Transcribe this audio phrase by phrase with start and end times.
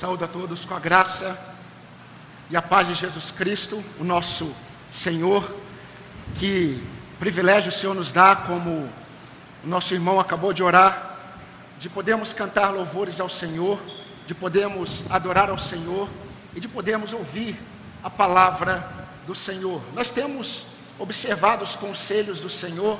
[0.00, 1.38] Saúdo a todos com a graça
[2.48, 4.50] e a paz de Jesus Cristo, o nosso
[4.90, 5.54] Senhor.
[6.36, 6.82] Que
[7.18, 8.88] privilégio o Senhor nos dá, como
[9.62, 11.18] o nosso irmão acabou de orar,
[11.78, 13.78] de podermos cantar louvores ao Senhor,
[14.26, 16.08] de podermos adorar ao Senhor
[16.56, 17.60] e de podermos ouvir
[18.02, 18.90] a palavra
[19.26, 19.82] do Senhor.
[19.92, 20.64] Nós temos
[20.98, 22.98] observado os conselhos do Senhor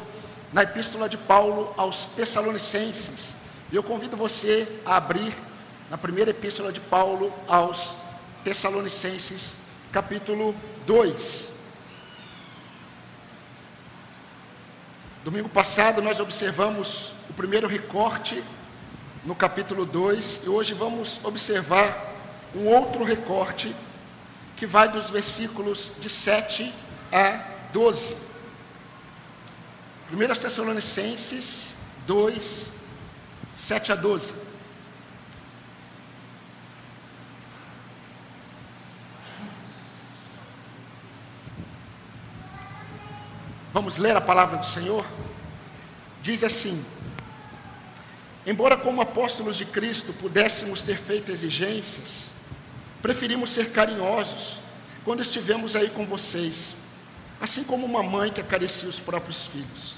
[0.52, 3.36] na epístola de Paulo aos Tessalonicenses.
[3.72, 5.32] E eu convido você a abrir
[5.90, 7.96] na primeira epístola de Paulo aos
[8.44, 9.56] Tessalonicenses,
[9.90, 10.54] capítulo
[10.86, 11.58] 2.
[15.24, 18.40] Domingo passado nós observamos o primeiro recorte
[19.24, 22.14] no capítulo 2 e hoje vamos observar
[22.54, 23.74] um outro recorte
[24.56, 26.72] que vai dos versículos de 7
[27.10, 28.16] a 12.
[30.12, 31.74] 1 Tessalonicenses
[32.06, 32.74] 2,
[33.52, 34.49] 7 a 12.
[43.72, 45.06] Vamos ler a palavra do Senhor?
[46.20, 46.84] Diz assim:
[48.44, 52.30] Embora, como apóstolos de Cristo, pudéssemos ter feito exigências,
[53.00, 54.58] preferimos ser carinhosos
[55.04, 56.76] quando estivemos aí com vocês,
[57.40, 59.94] assim como uma mãe que acaricia os próprios filhos.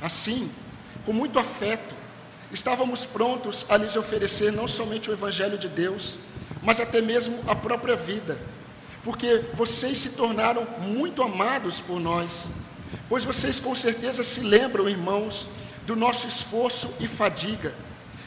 [0.00, 0.50] Assim,
[1.06, 1.94] com muito afeto,
[2.50, 6.14] estávamos prontos a lhes oferecer não somente o Evangelho de Deus,
[6.60, 8.36] mas até mesmo a própria vida,
[9.04, 12.48] porque vocês se tornaram muito amados por nós
[13.08, 15.46] Pois vocês com certeza se lembram, irmãos,
[15.86, 17.74] do nosso esforço e fadiga,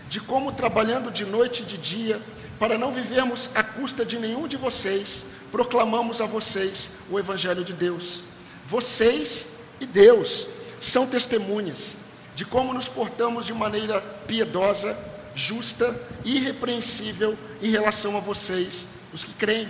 [0.10, 2.22] de como trabalhando de noite e de dia,
[2.60, 7.74] para não vivermos à custa de nenhum de vocês, proclamamos a vocês o Evangelho de
[7.74, 8.22] Deus.
[8.66, 10.48] Vocês e Deus
[10.80, 11.98] são testemunhas
[12.36, 14.98] de como nos portamos de maneira piedosa,
[15.34, 19.70] justa e irrepreensível em relação a vocês, os que creem.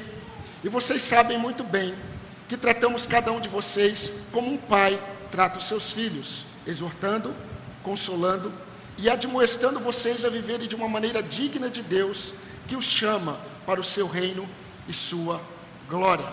[0.63, 1.93] E vocês sabem muito bem
[2.47, 4.99] que tratamos cada um de vocês como um pai
[5.31, 7.33] trata os seus filhos, exortando,
[7.83, 8.53] consolando
[8.97, 12.33] e admoestando vocês a viverem de uma maneira digna de Deus,
[12.67, 14.47] que os chama para o seu reino
[14.87, 15.41] e sua
[15.89, 16.27] glória.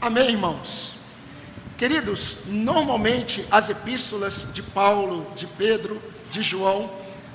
[0.00, 0.96] Amém, irmãos?
[1.76, 6.90] Queridos, normalmente as epístolas de Paulo, de Pedro, de João,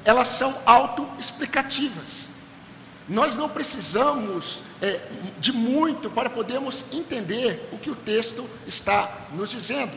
[0.05, 2.29] elas são autoexplicativas.
[3.07, 4.99] Nós não precisamos é,
[5.39, 9.93] de muito para podermos entender o que o texto está nos dizendo.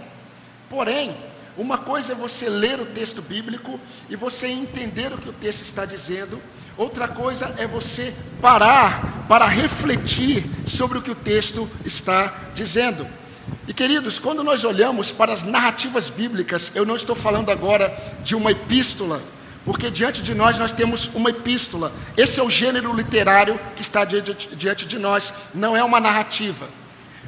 [0.71, 1.17] Porém,
[1.57, 5.63] uma coisa é você ler o texto bíblico e você entender o que o texto
[5.63, 6.41] está dizendo,
[6.77, 13.09] outra coisa é você parar para refletir sobre o que o texto está dizendo.
[13.67, 17.93] E queridos, quando nós olhamos para as narrativas bíblicas, eu não estou falando agora
[18.23, 19.21] de uma epístola,
[19.67, 21.93] porque diante de nós nós temos uma epístola.
[22.17, 26.69] Esse é o gênero literário que está diante de nós, não é uma narrativa.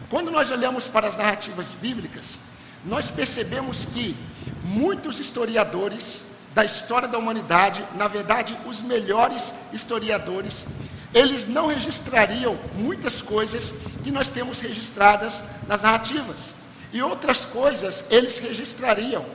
[0.09, 2.39] Quando nós olhamos para as narrativas bíblicas,
[2.85, 4.17] nós percebemos que
[4.63, 10.65] muitos historiadores da história da humanidade, na verdade, os melhores historiadores,
[11.13, 13.75] eles não registrariam muitas coisas
[14.05, 16.55] que nós temos registradas nas narrativas.
[16.93, 19.27] E outras coisas eles registrariam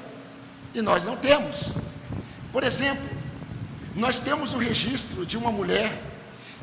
[0.73, 1.82] e nós não temos.
[2.53, 3.03] Por exemplo,
[3.95, 5.99] nós temos um registro de uma mulher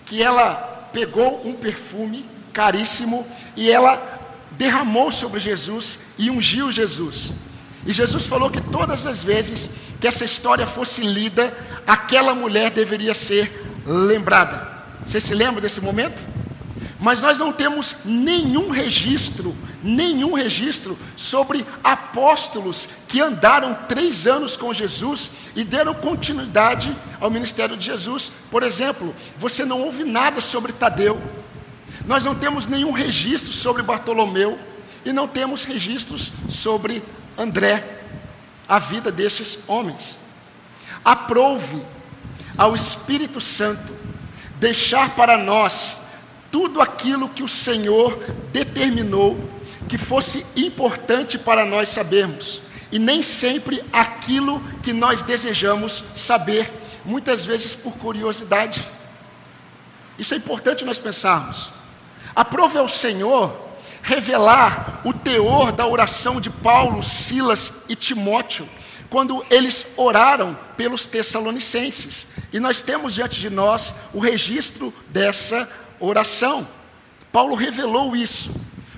[0.06, 4.20] que ela pegou um perfume caríssimo e ela
[4.52, 7.32] derramou sobre Jesus e ungiu Jesus.
[7.84, 11.52] E Jesus falou que todas as vezes que essa história fosse lida,
[11.86, 14.68] aquela mulher deveria ser lembrada.
[15.04, 16.22] Você se lembra desse momento?
[17.00, 24.72] Mas nós não temos nenhum registro, nenhum registro sobre apóstolos que andaram três anos com
[24.74, 28.30] Jesus e deram continuidade ao ministério de Jesus.
[28.50, 31.18] Por exemplo, você não ouve nada sobre Tadeu,
[32.06, 34.58] nós não temos nenhum registro sobre Bartolomeu
[35.02, 37.02] e não temos registros sobre
[37.36, 38.02] André,
[38.68, 40.18] a vida desses homens.
[41.02, 41.80] Aprove
[42.58, 43.94] ao Espírito Santo
[44.58, 45.99] deixar para nós
[46.50, 48.18] tudo aquilo que o Senhor
[48.52, 49.38] determinou
[49.88, 52.60] que fosse importante para nós sabermos,
[52.92, 56.70] e nem sempre aquilo que nós desejamos saber,
[57.04, 58.86] muitas vezes por curiosidade.
[60.18, 61.70] Isso é importante nós pensarmos.
[62.34, 63.56] Aprove ao Senhor
[64.02, 68.68] revelar o teor da oração de Paulo, Silas e Timóteo,
[69.08, 72.26] quando eles oraram pelos Tessalonicenses.
[72.52, 75.68] E nós temos diante de nós o registro dessa
[76.00, 76.66] oração.
[77.30, 78.50] Paulo revelou isso,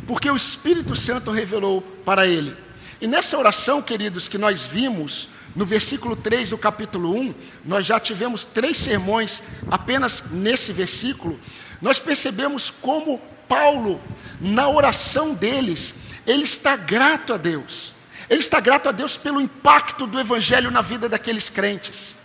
[0.06, 2.56] porque o Espírito Santo revelou para ele.
[3.00, 7.34] E nessa oração, queridos, que nós vimos no versículo 3 do capítulo 1,
[7.64, 11.38] nós já tivemos três sermões apenas nesse versículo.
[11.80, 14.00] Nós percebemos como Paulo,
[14.40, 15.94] na oração deles,
[16.26, 17.92] ele está grato a Deus.
[18.30, 22.16] Ele está grato a Deus pelo impacto do Evangelho na vida daqueles crentes.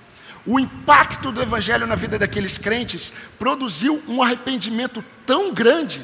[0.48, 6.02] O impacto do Evangelho na vida daqueles crentes produziu um arrependimento tão grande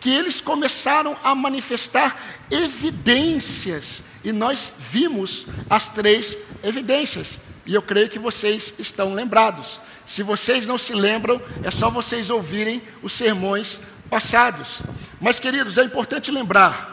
[0.00, 2.18] que eles começaram a manifestar
[2.50, 4.02] evidências.
[4.24, 7.38] E nós vimos as três evidências.
[7.66, 9.78] E eu creio que vocês estão lembrados.
[10.06, 13.78] Se vocês não se lembram, é só vocês ouvirem os sermões
[14.08, 14.80] passados.
[15.20, 16.90] Mas, queridos, é importante lembrar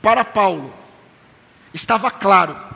[0.00, 0.72] para Paulo,
[1.72, 2.73] estava claro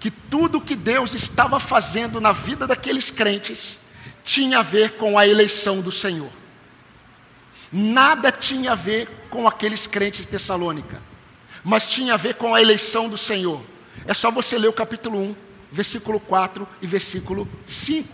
[0.00, 3.80] que tudo que Deus estava fazendo na vida daqueles crentes
[4.24, 6.30] tinha a ver com a eleição do Senhor.
[7.72, 11.02] Nada tinha a ver com aqueles crentes de Tessalônica,
[11.64, 13.62] mas tinha a ver com a eleição do Senhor.
[14.06, 15.36] É só você ler o capítulo 1,
[15.72, 18.08] versículo 4 e versículo 5.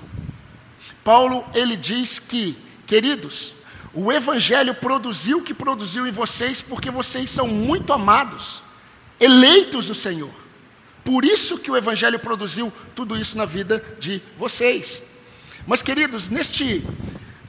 [1.05, 2.57] Paulo, ele diz que,
[2.87, 3.55] queridos,
[3.93, 8.63] o Evangelho produziu o que produziu em vocês, porque vocês são muito amados,
[9.21, 10.44] eleitos do Senhor.
[11.05, 15.03] Por isso que o Evangelho produziu tudo isso na vida de vocês.
[15.67, 16.83] Mas, queridos, neste,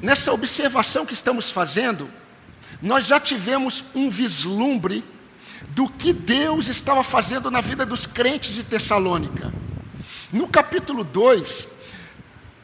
[0.01, 2.09] nessa observação que estamos fazendo,
[2.81, 5.03] nós já tivemos um vislumbre
[5.69, 9.53] do que Deus estava fazendo na vida dos crentes de Tessalônica.
[10.31, 11.67] No capítulo 2,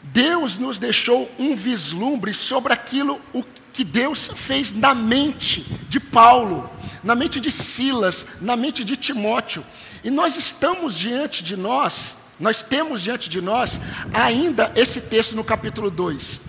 [0.04, 6.70] Deus nos deixou um vislumbre sobre aquilo o que Deus fez na mente de Paulo,
[7.04, 9.64] na mente de Silas, na mente de Timóteo.
[10.04, 13.80] E nós estamos diante de nós, nós temos diante de nós
[14.14, 16.42] ainda esse texto no capítulo 2.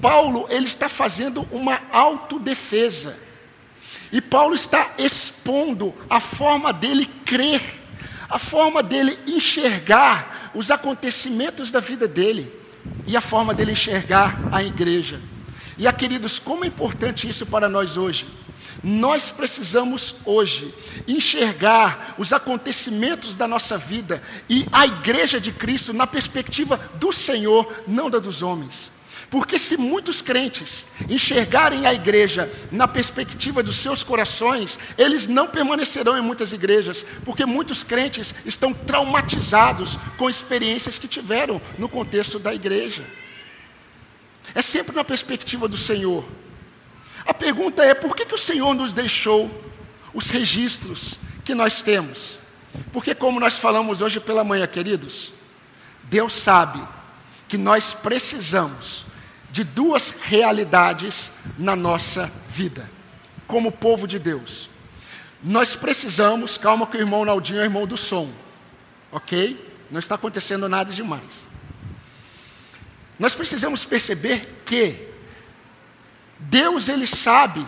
[0.00, 3.16] Paulo, ele está fazendo uma autodefesa.
[4.12, 7.62] E Paulo está expondo a forma dele crer,
[8.28, 12.52] a forma dele enxergar os acontecimentos da vida dele
[13.06, 15.20] e a forma dele enxergar a igreja.
[15.78, 18.26] E, a, queridos, como é importante isso para nós hoje.
[18.82, 20.74] Nós precisamos hoje
[21.06, 27.82] enxergar os acontecimentos da nossa vida e a igreja de Cristo na perspectiva do Senhor,
[27.86, 28.90] não da dos homens.
[29.30, 36.18] Porque se muitos crentes enxergarem a igreja na perspectiva dos seus corações, eles não permanecerão
[36.18, 42.52] em muitas igrejas, porque muitos crentes estão traumatizados com experiências que tiveram no contexto da
[42.52, 43.04] igreja.
[44.52, 46.24] É sempre na perspectiva do Senhor.
[47.24, 49.50] A pergunta é: por que, que o Senhor nos deixou
[50.12, 51.14] os registros
[51.44, 52.38] que nós temos?
[52.92, 55.32] Porque, como nós falamos hoje pela manhã, queridos,
[56.04, 56.80] Deus sabe
[57.48, 59.04] que nós precisamos
[59.50, 62.88] de duas realidades na nossa vida,
[63.46, 64.68] como povo de Deus.
[65.42, 68.30] Nós precisamos, calma que o irmão Naldinho é irmão do som,
[69.10, 69.68] ok?
[69.90, 71.48] Não está acontecendo nada demais.
[73.18, 75.09] Nós precisamos perceber que
[76.40, 77.66] Deus ele sabe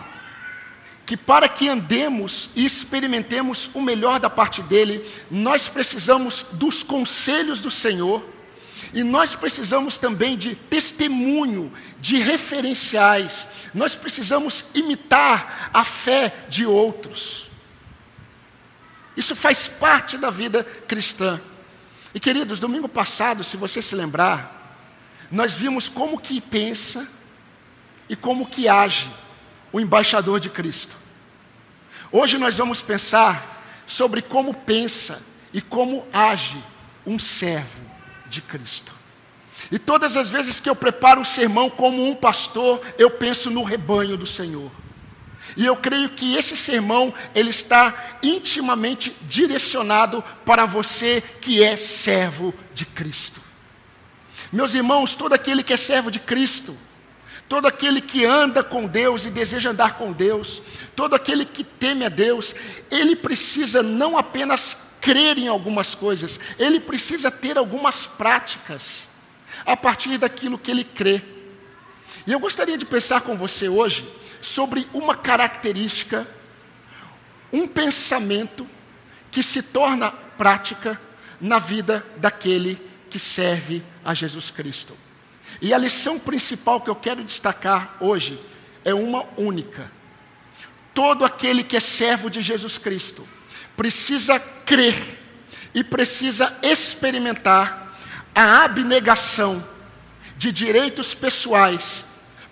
[1.05, 7.59] que para que andemos e experimentemos o melhor da parte dele, nós precisamos dos conselhos
[7.59, 8.23] do Senhor
[8.93, 13.47] e nós precisamos também de testemunho, de referenciais.
[13.73, 17.47] Nós precisamos imitar a fé de outros.
[19.17, 21.41] Isso faz parte da vida cristã.
[22.13, 24.77] E queridos, domingo passado, se você se lembrar,
[25.31, 27.07] nós vimos como que pensa
[28.09, 29.09] e como que age
[29.71, 30.95] o embaixador de Cristo.
[32.11, 36.63] Hoje nós vamos pensar sobre como pensa e como age
[37.05, 37.81] um servo
[38.27, 38.93] de Cristo.
[39.71, 43.63] E todas as vezes que eu preparo um sermão como um pastor, eu penso no
[43.63, 44.71] rebanho do Senhor.
[45.55, 52.53] E eu creio que esse sermão ele está intimamente direcionado para você que é servo
[52.73, 53.41] de Cristo.
[54.51, 56.77] Meus irmãos, todo aquele que é servo de Cristo,
[57.47, 60.61] todo aquele que anda com Deus e deseja andar com Deus,
[60.95, 62.55] todo aquele que teme a Deus,
[62.89, 69.07] ele precisa não apenas crer em algumas coisas, ele precisa ter algumas práticas
[69.65, 71.21] a partir daquilo que ele crê.
[72.25, 74.07] E eu gostaria de pensar com você hoje
[74.41, 76.27] sobre uma característica,
[77.51, 78.67] um pensamento
[79.29, 80.99] que se torna prática
[81.39, 84.97] na vida daquele que serve a Jesus Cristo.
[85.61, 88.39] E a lição principal que eu quero destacar hoje
[88.83, 89.91] é uma única.
[90.93, 93.27] Todo aquele que é servo de Jesus Cristo
[93.75, 95.19] precisa crer
[95.73, 97.97] e precisa experimentar
[98.35, 99.63] a abnegação
[100.37, 102.05] de direitos pessoais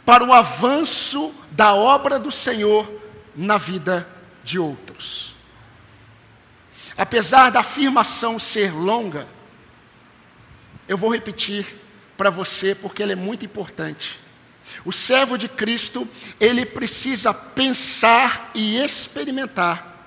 [0.06, 2.92] para o avanço da obra do Senhor
[3.36, 4.08] na vida
[4.44, 5.32] de outros.
[6.98, 9.28] apesar da afirmação ser longa,
[10.88, 11.81] eu vou repetir
[12.22, 14.20] para você porque ele é muito importante.
[14.86, 16.08] O servo de Cristo,
[16.40, 20.06] ele precisa pensar e experimentar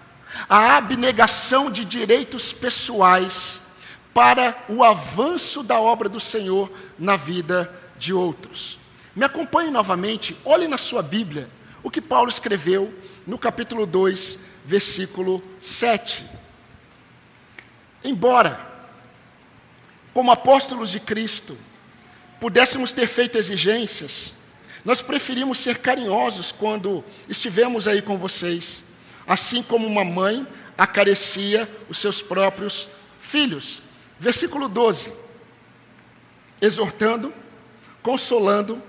[0.49, 3.63] a abnegação de direitos pessoais
[4.15, 7.69] para o avanço da obra do Senhor na vida
[7.99, 8.79] de outros.
[9.17, 11.51] Me acompanhe novamente, olhe na sua Bíblia
[11.83, 12.95] o que Paulo escreveu
[13.27, 16.25] no capítulo 2, versículo 7.
[18.05, 18.61] Embora,
[20.13, 21.59] como apóstolos de Cristo,
[22.45, 24.35] pudéssemos ter feito exigências,
[24.85, 28.85] nós preferimos ser carinhosos quando estivemos aí com vocês,
[29.27, 30.47] assim como uma mãe
[30.77, 33.81] acaricia os seus próprios filhos.
[34.21, 35.11] Versículo 12:
[36.61, 37.33] exortando,
[38.03, 38.83] consolando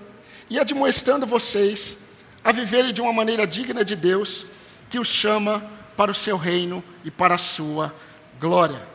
[0.50, 2.00] e admoestando vocês
[2.44, 4.44] a viverem de uma maneira digna de Deus,
[4.90, 5.64] que os chama
[5.96, 7.94] para o seu reino e para a sua
[8.38, 8.86] glória.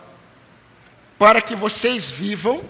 [1.18, 2.64] Para que vocês vivam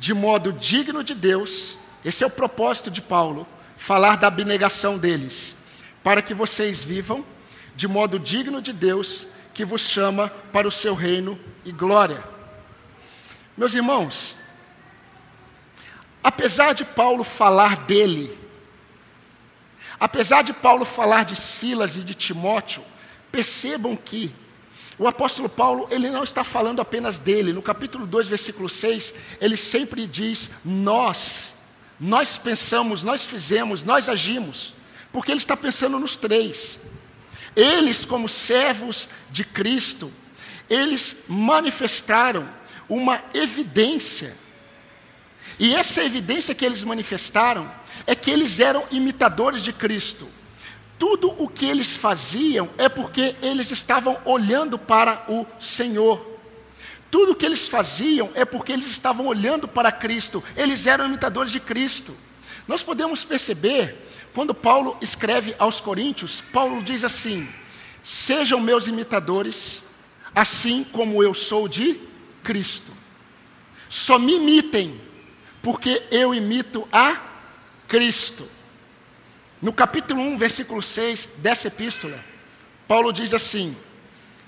[0.00, 5.54] de modo digno de Deus, esse é o propósito de Paulo, falar da abnegação deles,
[6.02, 7.22] para que vocês vivam
[7.76, 12.24] de modo digno de Deus, que vos chama para o seu reino e glória.
[13.54, 14.36] Meus irmãos,
[16.24, 18.38] apesar de Paulo falar dele,
[19.98, 22.82] apesar de Paulo falar de Silas e de Timóteo,
[23.30, 24.34] percebam que
[25.00, 27.54] o apóstolo Paulo, ele não está falando apenas dele.
[27.54, 31.54] No capítulo 2, versículo 6, ele sempre diz nós.
[31.98, 34.74] Nós pensamos, nós fizemos, nós agimos.
[35.10, 36.78] Porque ele está pensando nos três.
[37.56, 40.12] Eles, como servos de Cristo,
[40.68, 42.46] eles manifestaram
[42.86, 44.36] uma evidência.
[45.58, 47.72] E essa evidência que eles manifestaram
[48.06, 50.28] é que eles eram imitadores de Cristo
[51.00, 56.38] tudo o que eles faziam é porque eles estavam olhando para o Senhor.
[57.10, 60.44] Tudo o que eles faziam é porque eles estavam olhando para Cristo.
[60.54, 62.14] Eles eram imitadores de Cristo.
[62.68, 63.96] Nós podemos perceber,
[64.34, 67.48] quando Paulo escreve aos Coríntios, Paulo diz assim:
[68.02, 69.84] Sejam meus imitadores,
[70.34, 71.98] assim como eu sou de
[72.42, 72.92] Cristo.
[73.88, 75.00] Só me imitem,
[75.62, 77.16] porque eu imito a
[77.88, 78.46] Cristo.
[79.60, 82.18] No capítulo 1, versículo 6 dessa epístola,
[82.88, 83.76] Paulo diz assim: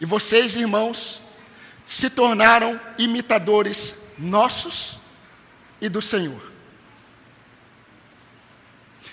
[0.01, 1.21] E vocês, irmãos,
[1.87, 4.97] se tornaram imitadores nossos
[5.81, 6.41] e do Senhor.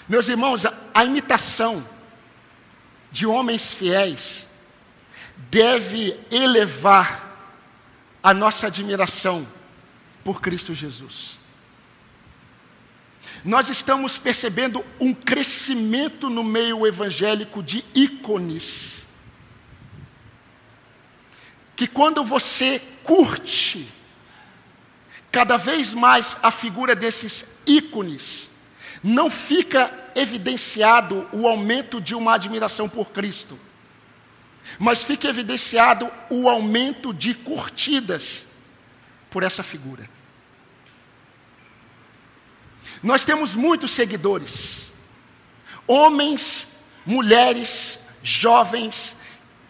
[0.07, 1.85] Meus irmãos, a, a imitação
[3.11, 4.47] de homens fiéis
[5.49, 7.27] deve elevar
[8.23, 9.47] a nossa admiração
[10.23, 11.38] por Cristo Jesus
[13.43, 19.07] nós estamos percebendo um crescimento no meio evangélico de ícones.
[21.75, 23.89] Que quando você curte
[25.31, 28.49] cada vez mais a figura desses ícones,
[29.01, 33.57] não fica evidenciado o aumento de uma admiração por Cristo,
[34.77, 38.45] mas fica evidenciado o aumento de curtidas
[39.29, 40.09] por essa figura.
[43.01, 44.91] Nós temos muitos seguidores,
[45.87, 46.67] homens,
[47.05, 49.15] mulheres, jovens,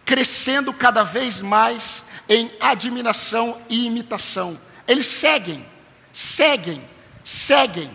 [0.04, 4.60] crescendo cada vez mais em admiração e imitação.
[4.88, 5.64] Eles seguem,
[6.12, 6.82] seguem,
[7.24, 7.92] seguem.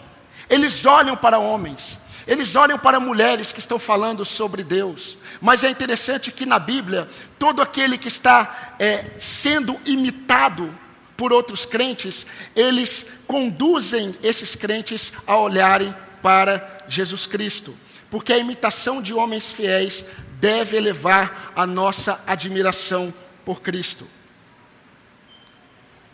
[0.49, 5.19] Eles olham para homens, eles olham para mulheres que estão falando sobre Deus.
[5.41, 10.73] Mas é interessante que na Bíblia, todo aquele que está é, sendo imitado
[11.17, 17.75] por outros crentes, eles conduzem esses crentes a olharem para Jesus Cristo.
[18.11, 20.05] Porque a imitação de homens fiéis
[20.41, 23.13] deve elevar a nossa admiração
[23.45, 24.07] por Cristo.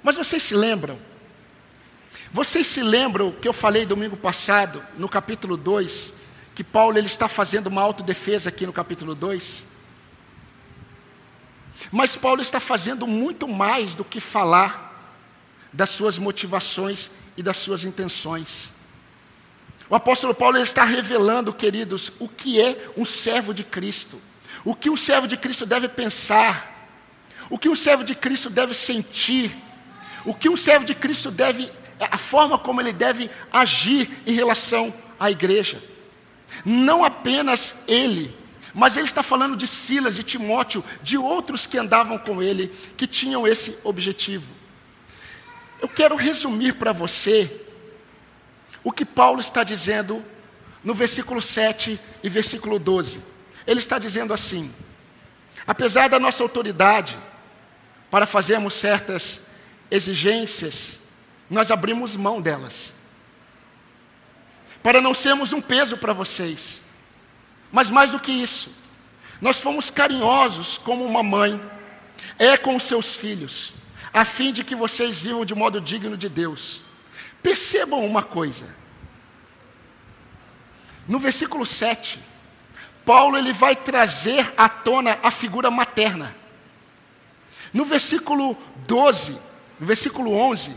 [0.03, 0.99] Mas vocês se lembram?
[2.33, 6.15] Vocês se lembram que eu falei domingo passado, no capítulo 2,
[6.55, 9.67] que Paulo ele está fazendo uma autodefesa aqui no capítulo 2?
[11.91, 14.90] Mas Paulo está fazendo muito mais do que falar
[15.73, 18.71] das suas motivações e das suas intenções.
[19.89, 24.21] O apóstolo Paulo está revelando, queridos, o que é um servo de Cristo,
[24.65, 26.89] o que um servo de Cristo deve pensar,
[27.49, 29.57] o que um servo de Cristo deve sentir,
[30.25, 34.95] o que um servo de Cristo deve, a forma como ele deve agir em relação
[35.19, 35.83] à igreja.
[36.65, 38.33] Não apenas ele,
[38.73, 43.07] mas ele está falando de Silas, de Timóteo, de outros que andavam com ele, que
[43.07, 44.60] tinham esse objetivo.
[45.81, 47.65] Eu quero resumir para você
[48.83, 50.25] o que Paulo está dizendo
[50.83, 53.23] no versículo 7 e versículo 12.
[53.67, 54.73] Ele está dizendo assim:
[55.67, 57.19] apesar da nossa autoridade,
[58.11, 59.43] para fazermos certas
[59.91, 60.99] exigências,
[61.49, 62.95] nós abrimos mão delas.
[64.83, 66.83] Para não sermos um peso para vocês.
[67.71, 68.71] Mas mais do que isso,
[69.41, 71.61] nós fomos carinhosos como uma mãe
[72.39, 73.73] é com os seus filhos,
[74.13, 76.81] a fim de que vocês vivam de modo digno de Deus.
[77.43, 78.69] Percebam uma coisa.
[81.07, 82.19] No versículo 7,
[83.05, 86.35] Paulo ele vai trazer à tona a figura materna.
[87.73, 89.33] No versículo 12,
[89.79, 90.77] no versículo 11,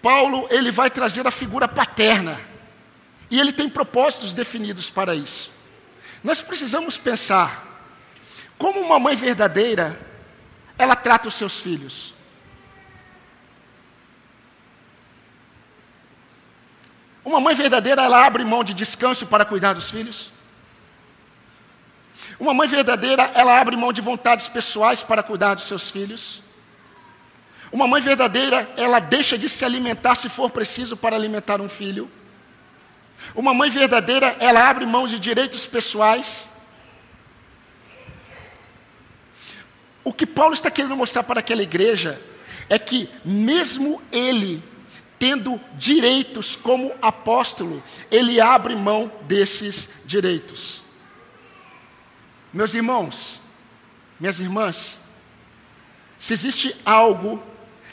[0.00, 2.40] Paulo ele vai trazer a figura paterna.
[3.30, 5.50] E ele tem propósitos definidos para isso.
[6.22, 7.66] Nós precisamos pensar
[8.58, 9.98] como uma mãe verdadeira,
[10.78, 12.14] ela trata os seus filhos.
[17.24, 20.30] Uma mãe verdadeira, ela abre mão de descanso para cuidar dos filhos.
[22.38, 26.42] Uma mãe verdadeira, ela abre mão de vontades pessoais para cuidar dos seus filhos.
[27.70, 32.10] Uma mãe verdadeira, ela deixa de se alimentar se for preciso para alimentar um filho.
[33.34, 36.48] Uma mãe verdadeira, ela abre mão de direitos pessoais.
[40.04, 42.20] O que Paulo está querendo mostrar para aquela igreja
[42.68, 44.62] é que, mesmo ele
[45.22, 50.82] tendo direitos como apóstolo, ele abre mão desses direitos.
[52.52, 53.40] Meus irmãos,
[54.18, 54.98] minhas irmãs,
[56.18, 57.40] se existe algo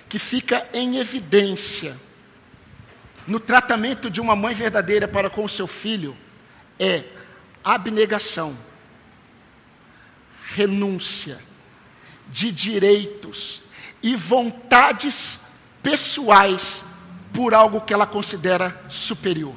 [0.09, 1.95] que fica em evidência
[3.27, 6.17] no tratamento de uma mãe verdadeira para com o seu filho
[6.79, 7.03] é
[7.63, 8.57] abnegação,
[10.55, 11.37] renúncia
[12.27, 13.61] de direitos
[14.01, 15.41] e vontades
[15.83, 16.88] pessoais
[17.33, 19.55] por algo que ela considera superior.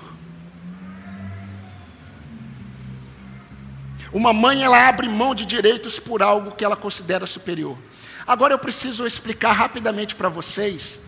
[4.12, 7.78] Uma mãe ela abre mão de direitos por algo que ela considera superior.
[8.26, 11.00] Agora eu preciso explicar rapidamente para vocês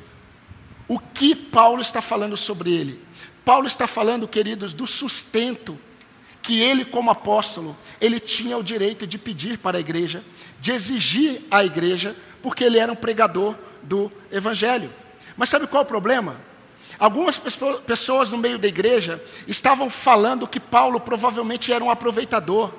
[0.89, 3.01] o que Paulo está falando sobre ele.
[3.45, 5.79] Paulo está falando, queridos, do sustento
[6.43, 10.23] que ele, como apóstolo, ele tinha o direito de pedir para a igreja,
[10.61, 14.91] de exigir à igreja, porque ele era um pregador do evangelho.
[15.37, 16.37] Mas sabe qual é o problema?
[16.99, 22.73] Algumas pessoas no meio da igreja estavam falando que Paulo provavelmente era um aproveitador.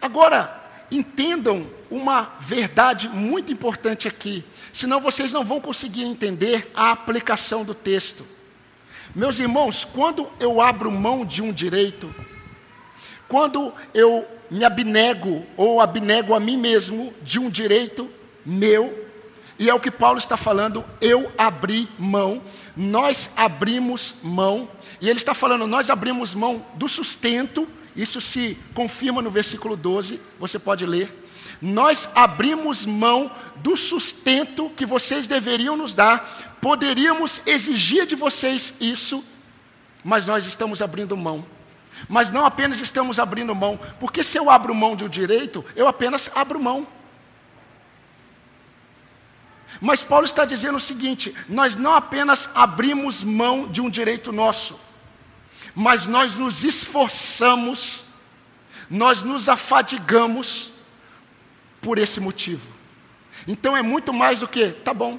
[0.00, 7.64] Agora, entendam uma verdade muito importante aqui, senão vocês não vão conseguir entender a aplicação
[7.64, 8.26] do texto.
[9.14, 12.14] Meus irmãos, quando eu abro mão de um direito,
[13.28, 18.10] quando eu me abnego ou abnego a mim mesmo de um direito
[18.44, 19.08] meu,
[19.62, 22.42] e é o que Paulo está falando, eu abri mão,
[22.76, 24.68] nós abrimos mão,
[25.00, 30.20] e ele está falando, nós abrimos mão do sustento, isso se confirma no versículo 12,
[30.40, 31.16] você pode ler.
[31.60, 39.24] Nós abrimos mão do sustento que vocês deveriam nos dar, poderíamos exigir de vocês isso,
[40.02, 41.46] mas nós estamos abrindo mão.
[42.08, 45.86] Mas não apenas estamos abrindo mão, porque se eu abro mão de um direito, eu
[45.86, 46.84] apenas abro mão.
[49.80, 54.78] Mas Paulo está dizendo o seguinte: nós não apenas abrimos mão de um direito nosso,
[55.74, 58.02] mas nós nos esforçamos,
[58.88, 60.70] nós nos afadigamos
[61.80, 62.68] por esse motivo.
[63.46, 65.18] Então é muito mais do que, tá bom,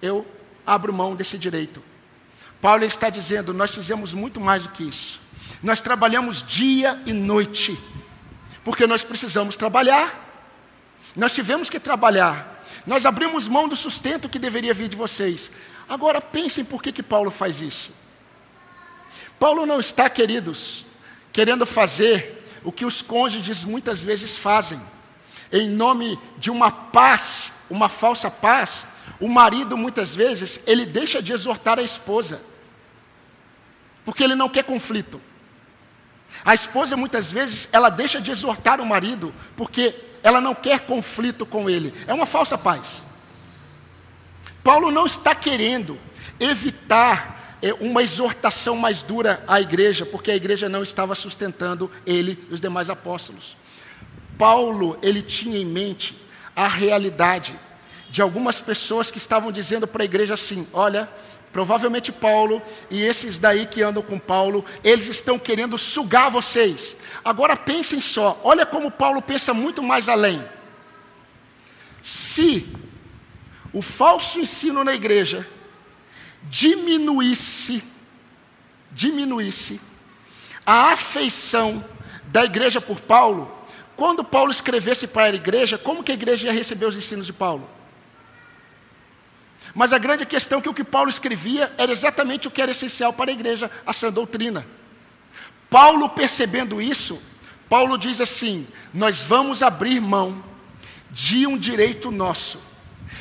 [0.00, 0.26] eu
[0.66, 1.82] abro mão desse direito.
[2.60, 5.20] Paulo está dizendo, nós fizemos muito mais do que isso.
[5.62, 7.78] Nós trabalhamos dia e noite,
[8.64, 10.30] porque nós precisamos trabalhar.
[11.16, 12.61] Nós tivemos que trabalhar.
[12.86, 15.50] Nós abrimos mão do sustento que deveria vir de vocês.
[15.88, 17.92] Agora pensem por que, que Paulo faz isso.
[19.38, 20.86] Paulo não está, queridos,
[21.32, 24.80] querendo fazer o que os cônjuges muitas vezes fazem.
[25.50, 28.86] Em nome de uma paz, uma falsa paz,
[29.20, 32.40] o marido muitas vezes, ele deixa de exortar a esposa.
[34.04, 35.20] Porque ele não quer conflito.
[36.44, 41.44] A esposa muitas vezes, ela deixa de exortar o marido, porque ela não quer conflito
[41.44, 41.92] com ele.
[42.06, 43.04] É uma falsa paz.
[44.62, 45.98] Paulo não está querendo
[46.38, 52.38] evitar é, uma exortação mais dura à igreja, porque a igreja não estava sustentando ele
[52.50, 53.56] e os demais apóstolos.
[54.38, 56.16] Paulo, ele tinha em mente
[56.54, 57.54] a realidade
[58.10, 61.08] de algumas pessoas que estavam dizendo para a igreja assim: olha,
[61.52, 66.96] provavelmente Paulo e esses daí que andam com Paulo, eles estão querendo sugar vocês.
[67.22, 70.42] Agora pensem só, olha como Paulo pensa muito mais além.
[72.02, 72.66] Se
[73.72, 75.46] o falso ensino na igreja
[76.44, 77.84] diminuísse,
[78.90, 79.80] diminuísse
[80.64, 81.84] a afeição
[82.26, 83.50] da igreja por Paulo,
[83.94, 87.32] quando Paulo escrevesse para a igreja, como que a igreja ia receber os ensinos de
[87.32, 87.68] Paulo?
[89.74, 92.70] Mas a grande questão é que o que Paulo escrevia era exatamente o que era
[92.70, 94.66] essencial para a igreja, a sã doutrina.
[95.70, 97.20] Paulo percebendo isso,
[97.68, 100.44] Paulo diz assim: Nós vamos abrir mão
[101.10, 102.60] de um direito nosso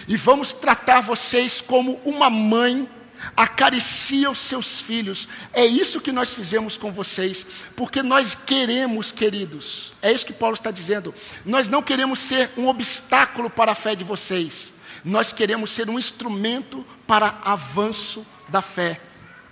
[0.08, 2.90] e vamos tratar vocês como uma mãe
[3.36, 5.28] acaricia os seus filhos.
[5.54, 10.56] É isso que nós fizemos com vocês, porque nós queremos, queridos, é isso que Paulo
[10.56, 11.14] está dizendo.
[11.46, 15.98] Nós não queremos ser um obstáculo para a fé de vocês, nós queremos ser um
[15.98, 19.00] instrumento para avanço da fé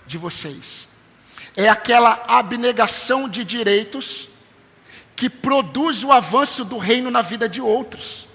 [0.05, 0.87] de vocês.
[1.55, 4.29] É aquela abnegação de direitos
[5.15, 8.27] que produz o avanço do reino na vida de outros.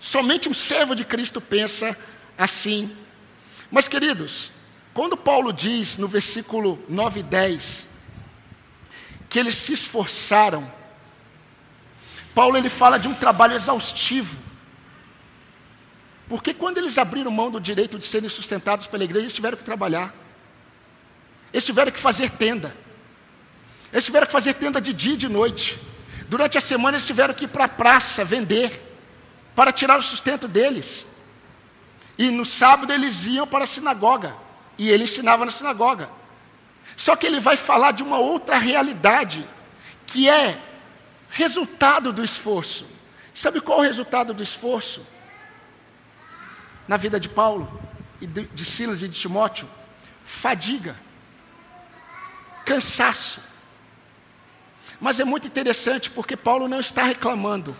[0.00, 1.96] Somente um servo de Cristo pensa
[2.36, 2.96] assim.
[3.70, 4.50] Mas, queridos,
[4.94, 7.86] quando Paulo diz no versículo 9 e 10
[9.28, 10.70] que eles se esforçaram,
[12.34, 14.38] Paulo ele fala de um trabalho exaustivo.
[16.28, 19.64] Porque quando eles abriram mão do direito de serem sustentados pela igreja, eles tiveram que
[19.64, 20.14] trabalhar.
[21.52, 22.74] Eles tiveram que fazer tenda.
[23.92, 25.80] Eles tiveram que fazer tenda de dia e de noite.
[26.28, 28.88] Durante a semana eles tiveram que ir para a praça vender
[29.56, 31.04] para tirar o sustento deles.
[32.16, 34.36] E no sábado eles iam para a sinagoga.
[34.78, 36.08] E ele ensinava na sinagoga.
[36.96, 39.44] Só que ele vai falar de uma outra realidade,
[40.06, 40.60] que é
[41.30, 42.86] resultado do esforço.
[43.32, 45.06] Sabe qual é o resultado do esforço?
[46.86, 47.80] Na vida de Paulo,
[48.20, 49.68] e de Silas e de Timóteo?
[50.24, 50.96] Fadiga,
[52.64, 53.40] cansaço.
[55.00, 57.74] Mas é muito interessante porque Paulo não está reclamando.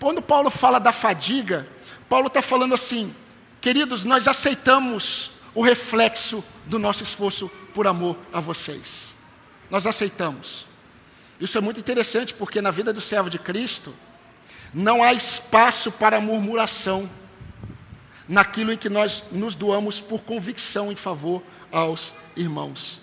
[0.00, 1.68] Quando Paulo fala da fadiga,
[2.08, 3.14] Paulo está falando assim,
[3.60, 9.14] queridos, nós aceitamos o reflexo do nosso esforço por amor a vocês.
[9.70, 10.67] Nós aceitamos.
[11.40, 13.94] Isso é muito interessante porque na vida do servo de Cristo
[14.74, 17.08] não há espaço para murmuração
[18.28, 23.00] naquilo em que nós nos doamos por convicção em favor aos irmãos.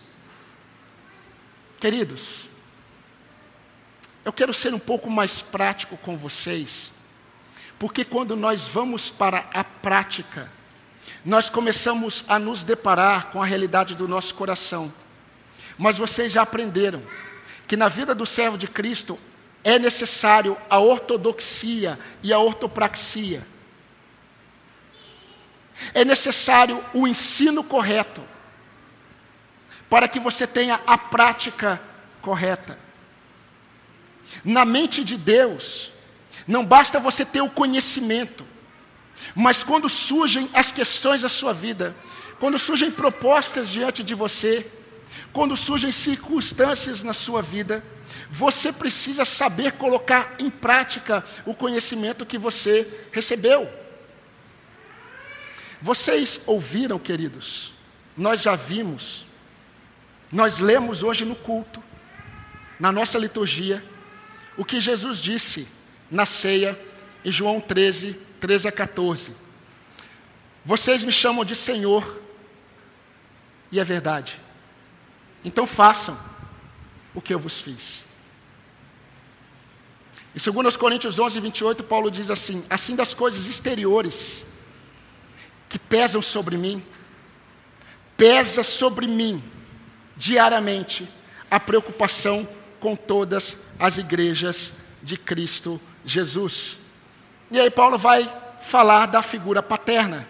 [1.79, 2.47] Queridos,
[4.23, 6.93] eu quero ser um pouco mais prático com vocês,
[7.79, 10.51] porque quando nós vamos para a prática,
[11.23, 14.93] nós começamos a nos deparar com a realidade do nosso coração.
[15.77, 17.01] Mas vocês já aprenderam
[17.67, 19.19] que na vida do servo de Cristo
[19.63, 23.45] é necessário a ortodoxia e a ortopraxia.
[25.93, 28.21] É necessário o ensino correto
[29.89, 31.81] para que você tenha a prática
[32.21, 32.77] correta.
[34.43, 35.91] Na mente de Deus,
[36.47, 38.45] não basta você ter o conhecimento,
[39.33, 41.95] mas quando surgem as questões da sua vida,
[42.39, 44.69] quando surgem propostas diante de você,
[45.35, 47.83] quando surgem circunstâncias na sua vida,
[48.31, 53.69] você precisa saber colocar em prática o conhecimento que você recebeu.
[55.81, 57.73] Vocês ouviram, queridos,
[58.15, 59.25] nós já vimos,
[60.31, 61.83] nós lemos hoje no culto,
[62.79, 63.83] na nossa liturgia,
[64.55, 65.67] o que Jesus disse
[66.09, 66.79] na ceia,
[67.25, 69.35] em João 13, 13 a 14.
[70.63, 72.21] Vocês me chamam de Senhor,
[73.69, 74.44] e é verdade.
[75.45, 76.17] Então façam
[77.13, 78.03] o que eu vos fiz.
[80.35, 84.43] Em 2 Coríntios 11, 28, Paulo diz assim: Assim das coisas exteriores
[85.69, 86.83] que pesam sobre mim,
[88.17, 89.41] pesa sobre mim
[90.17, 91.07] diariamente
[91.49, 92.47] a preocupação
[92.79, 96.77] com todas as igrejas de Cristo Jesus.
[97.51, 98.29] E aí Paulo vai
[98.61, 100.27] falar da figura paterna.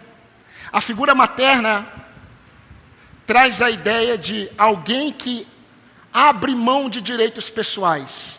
[0.70, 2.05] A figura materna
[3.26, 5.46] traz a ideia de alguém que
[6.12, 8.38] abre mão de direitos pessoais.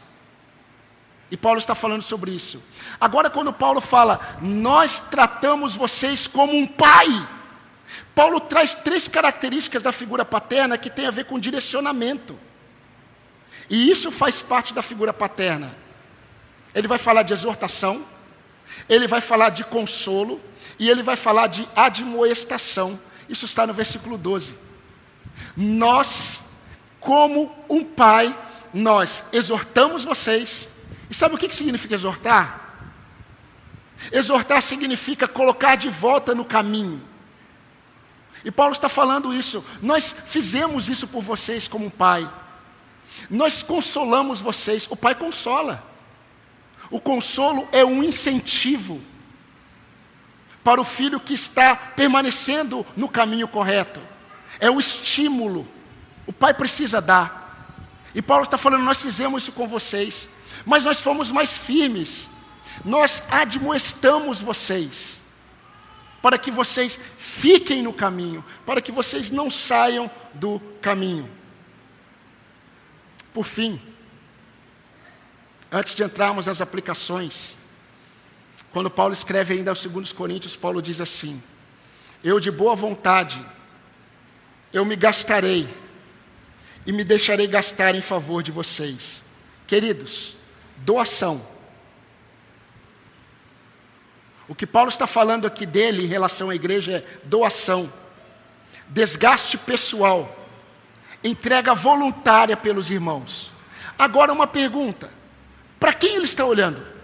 [1.30, 2.64] E Paulo está falando sobre isso.
[3.00, 7.08] Agora, quando Paulo fala, nós tratamos vocês como um pai,
[8.16, 12.40] Paulo traz três características da figura paterna que tem a ver com direcionamento.
[13.70, 15.76] E isso faz parte da figura paterna.
[16.74, 18.06] Ele vai falar de exortação,
[18.88, 20.40] ele vai falar de consolo
[20.80, 23.00] e ele vai falar de admoestação.
[23.28, 24.67] Isso está no versículo 12.
[25.56, 26.44] Nós,
[27.00, 28.38] como um pai,
[28.74, 30.70] nós exortamos vocês.
[31.10, 32.68] E sabe o que significa exortar?
[34.12, 37.02] Exortar significa colocar de volta no caminho.
[38.44, 39.66] E Paulo está falando isso.
[39.82, 42.30] Nós fizemos isso por vocês como um pai.
[43.30, 45.84] Nós consolamos vocês, o Pai consola.
[46.90, 49.02] O consolo é um incentivo
[50.64, 54.00] para o filho que está permanecendo no caminho correto.
[54.60, 55.68] É o estímulo.
[56.26, 57.48] O pai precisa dar.
[58.14, 60.28] E Paulo está falando: nós fizemos isso com vocês,
[60.66, 62.30] mas nós fomos mais firmes,
[62.84, 65.22] nós admoestamos vocês,
[66.22, 71.30] para que vocês fiquem no caminho, para que vocês não saiam do caminho.
[73.34, 73.80] Por fim,
[75.72, 77.56] antes de entrarmos nas aplicações,
[78.72, 81.42] quando Paulo escreve ainda aos 2 Coríntios, Paulo diz assim:
[82.24, 83.44] Eu de boa vontade,
[84.74, 85.68] eu me gastarei
[86.86, 89.24] e me deixarei gastar em favor de vocês.
[89.66, 90.36] Queridos,
[90.78, 91.42] doação.
[94.48, 97.92] O que Paulo está falando aqui dele em relação à igreja é doação,
[98.88, 100.48] desgaste pessoal,
[101.22, 103.52] entrega voluntária pelos irmãos.
[104.00, 105.10] Agora, uma pergunta:
[105.78, 106.97] para quem ele está olhando?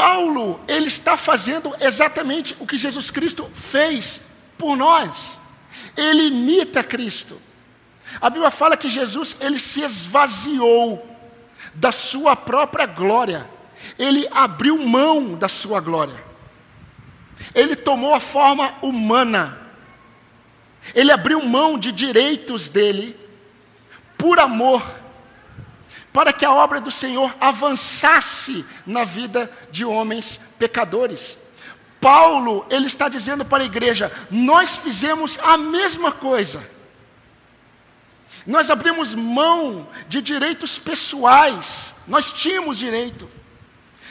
[0.00, 4.22] Paulo, ele está fazendo exatamente o que Jesus Cristo fez
[4.56, 5.38] por nós.
[5.94, 7.38] Ele imita Cristo.
[8.18, 11.06] A Bíblia fala que Jesus, ele se esvaziou
[11.74, 13.46] da sua própria glória.
[13.98, 16.24] Ele abriu mão da sua glória.
[17.54, 19.58] Ele tomou a forma humana.
[20.94, 23.14] Ele abriu mão de direitos dele
[24.16, 24.82] por amor
[26.12, 31.38] para que a obra do Senhor avançasse na vida de homens pecadores.
[32.00, 36.66] Paulo, ele está dizendo para a igreja: nós fizemos a mesma coisa.
[38.46, 43.30] Nós abrimos mão de direitos pessoais, nós tínhamos direito.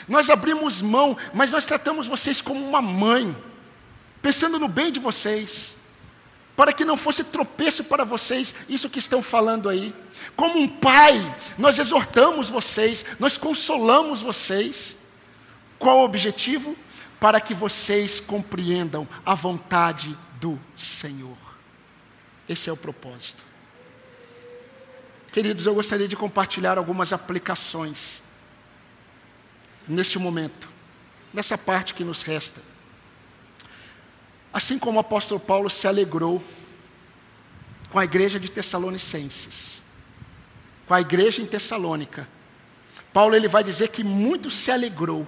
[0.06, 3.36] Nós abrimos mão, mas nós tratamos vocês como uma mãe,
[4.22, 5.79] pensando no bem de vocês
[6.56, 9.94] para que não fosse tropeço para vocês, isso que estão falando aí.
[10.36, 11.14] Como um pai,
[11.56, 14.96] nós exortamos vocês, nós consolamos vocês.
[15.78, 16.76] Qual o objetivo?
[17.18, 21.36] Para que vocês compreendam a vontade do Senhor.
[22.48, 23.42] Esse é o propósito.
[25.32, 28.20] Queridos, eu gostaria de compartilhar algumas aplicações
[29.86, 30.68] neste momento,
[31.32, 32.60] nessa parte que nos resta.
[34.52, 36.42] Assim como o apóstolo Paulo se alegrou
[37.90, 39.82] com a igreja de Tessalonicenses,
[40.86, 42.28] com a igreja em Tessalônica,
[43.12, 45.26] Paulo ele vai dizer que muito se alegrou.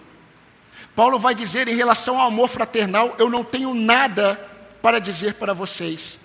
[0.94, 4.34] Paulo vai dizer em relação ao amor fraternal, eu não tenho nada
[4.80, 6.18] para dizer para vocês,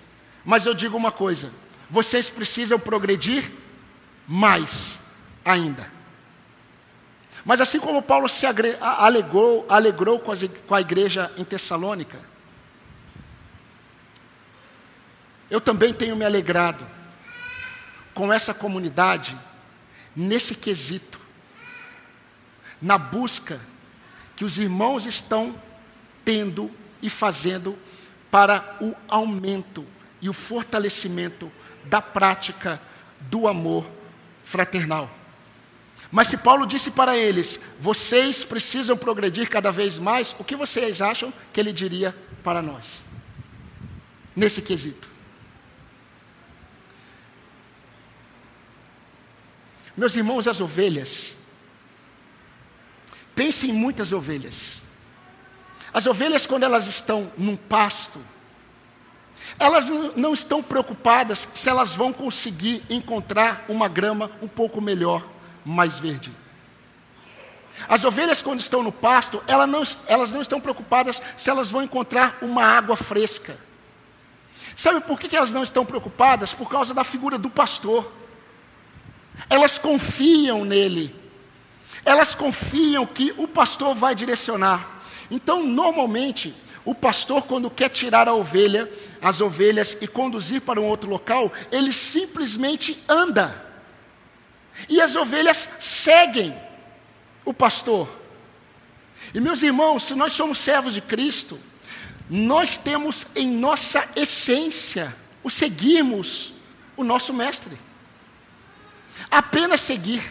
[0.43, 1.51] mas eu digo uma coisa:
[1.89, 3.51] vocês precisam progredir
[4.27, 4.99] mais
[5.45, 5.91] ainda.
[7.45, 12.19] Mas assim como Paulo se alegrou, alegrou com a igreja em Tessalônica,
[15.49, 16.85] Eu também tenho me alegrado
[18.13, 19.37] com essa comunidade
[20.15, 21.19] nesse quesito,
[22.81, 23.59] na busca
[24.35, 25.55] que os irmãos estão
[26.25, 27.77] tendo e fazendo
[28.29, 29.85] para o aumento
[30.21, 31.51] e o fortalecimento
[31.85, 32.81] da prática
[33.21, 33.87] do amor
[34.43, 35.09] fraternal.
[36.11, 41.01] Mas se Paulo disse para eles, vocês precisam progredir cada vez mais, o que vocês
[41.01, 43.03] acham que ele diria para nós?
[44.35, 45.16] Nesse quesito.
[49.97, 51.35] Meus irmãos, as ovelhas.
[53.35, 54.81] Pense em muitas ovelhas.
[55.91, 58.21] As ovelhas, quando elas estão num pasto,
[59.57, 65.27] elas não estão preocupadas se elas vão conseguir encontrar uma grama um pouco melhor,
[65.65, 66.31] mais verde.
[67.89, 71.81] As ovelhas, quando estão no pasto, elas não, elas não estão preocupadas se elas vão
[71.81, 73.57] encontrar uma água fresca.
[74.75, 76.53] Sabe por que elas não estão preocupadas?
[76.53, 78.11] Por causa da figura do pastor.
[79.49, 81.13] Elas confiam nele.
[82.03, 85.03] Elas confiam que o pastor vai direcionar.
[85.29, 86.53] Então, normalmente,
[86.85, 88.89] o pastor, quando quer tirar a ovelha,
[89.21, 93.65] as ovelhas e conduzir para um outro local, ele simplesmente anda.
[94.87, 96.55] E as ovelhas seguem
[97.43, 98.07] o pastor.
[99.33, 101.59] E meus irmãos, se nós somos servos de Cristo,
[102.29, 106.53] nós temos em nossa essência o seguirmos
[106.95, 107.77] o nosso mestre.
[109.29, 110.23] Apenas seguir.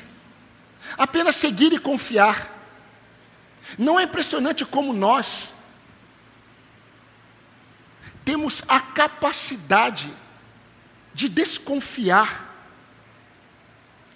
[0.96, 2.53] Apenas seguir e confiar.
[3.79, 5.53] Não é impressionante como nós
[8.25, 10.12] temos a capacidade
[11.14, 12.46] de desconfiar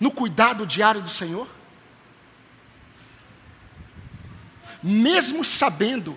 [0.01, 1.47] no cuidado diário do Senhor?
[4.83, 6.17] Mesmo sabendo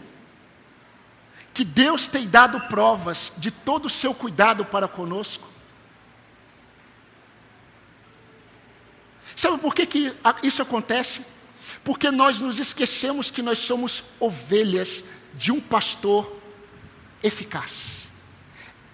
[1.54, 5.48] que Deus tem dado provas de todo o seu cuidado para conosco,
[9.44, 11.22] Sabe por que, que isso acontece?
[11.84, 15.04] Porque nós nos esquecemos que nós somos ovelhas
[15.34, 16.34] de um pastor
[17.22, 18.08] eficaz.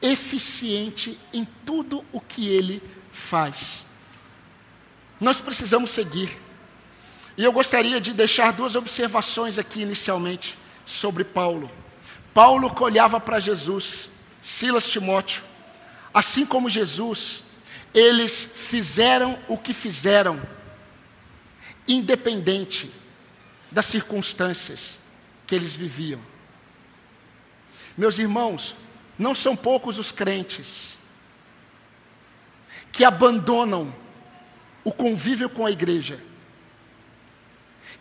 [0.01, 2.81] eficiente em tudo o que ele
[3.12, 3.85] faz.
[5.21, 6.35] Nós precisamos seguir.
[7.38, 11.69] E eu gostaria de deixar duas observações aqui inicialmente sobre Paulo.
[12.33, 14.09] Paulo olhava para Jesus,
[14.41, 15.43] Silas Timóteo,
[16.12, 17.43] assim como Jesus,
[17.93, 20.41] eles fizeram o que fizeram,
[21.88, 22.91] independente
[23.71, 24.99] das circunstâncias
[25.47, 26.19] que eles viviam.
[27.97, 28.75] Meus irmãos,
[29.17, 30.97] não são poucos os crentes
[32.91, 33.93] que abandonam
[34.84, 36.23] o convívio com a igreja,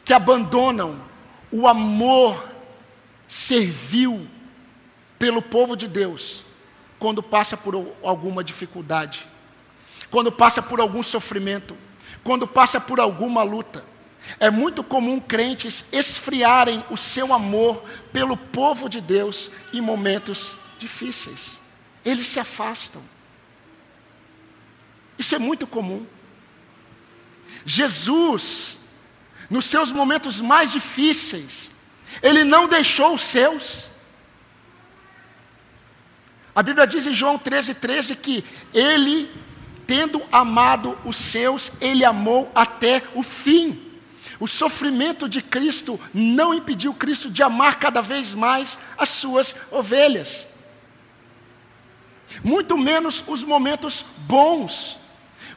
[0.04, 1.02] que abandonam
[1.50, 2.48] o amor
[3.26, 4.28] servil
[5.18, 6.44] pelo povo de Deus,
[6.98, 9.26] quando passa por alguma dificuldade,
[10.10, 11.76] quando passa por algum sofrimento,
[12.22, 13.84] quando passa por alguma luta.
[14.38, 21.58] É muito comum crentes esfriarem o seu amor pelo povo de Deus em momentos difíceis.
[22.04, 23.02] Eles se afastam.
[25.18, 26.06] Isso é muito comum.
[27.64, 28.78] Jesus,
[29.50, 31.70] nos seus momentos mais difíceis,
[32.22, 33.84] ele não deixou os seus.
[36.54, 39.30] A Bíblia diz em João 13, 13 que ele,
[39.88, 43.80] tendo amado os seus, ele amou até o fim.
[44.38, 50.46] O sofrimento de Cristo não impediu Cristo de amar cada vez mais as suas ovelhas.
[52.44, 54.98] Muito menos os momentos bons.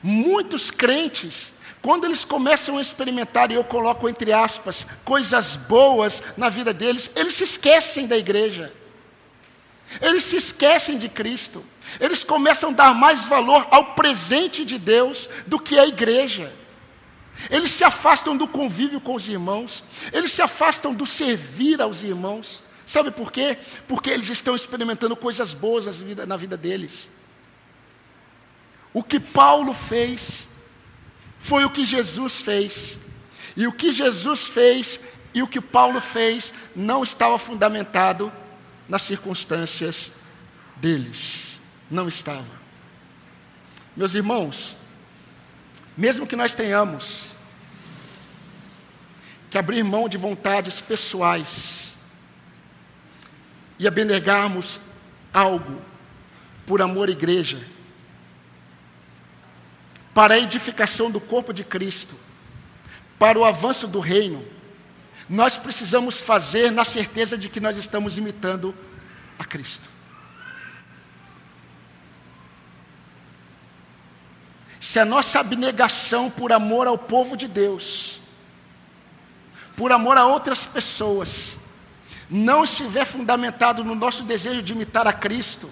[0.02, 6.48] Muitos crentes, quando eles começam a experimentar, e eu coloco entre aspas, coisas boas na
[6.48, 8.74] vida deles, eles se esquecem da igreja.
[10.00, 11.66] Eles se esquecem de Cristo.
[12.00, 16.54] Eles começam a dar mais valor ao presente de Deus do que à igreja.
[17.50, 22.62] Eles se afastam do convívio com os irmãos, eles se afastam do servir aos irmãos.
[22.86, 23.58] Sabe por quê?
[23.88, 27.10] Porque eles estão experimentando coisas boas na vida, na vida deles.
[28.94, 30.48] O que Paulo fez
[31.40, 32.98] foi o que Jesus fez.
[33.56, 35.00] E o que Jesus fez
[35.34, 38.32] e o que Paulo fez não estava fundamentado
[38.92, 40.12] nas circunstâncias
[40.76, 41.58] deles.
[41.90, 42.60] Não estava.
[43.96, 44.76] Meus irmãos,
[45.96, 47.28] mesmo que nós tenhamos
[49.50, 51.94] que abrir mão de vontades pessoais
[53.80, 54.78] e abnegarmos
[55.34, 55.82] algo
[56.68, 57.66] por amor à igreja,
[60.14, 62.14] para a edificação do corpo de Cristo,
[63.18, 64.46] para o avanço do reino,
[65.32, 68.76] nós precisamos fazer na certeza de que nós estamos imitando
[69.40, 69.88] a Cristo.
[74.78, 78.20] Se a nossa abnegação por amor ao povo de Deus,
[79.78, 81.56] por amor a outras pessoas,
[82.30, 85.70] não estiver fundamentado no nosso desejo de imitar a Cristo,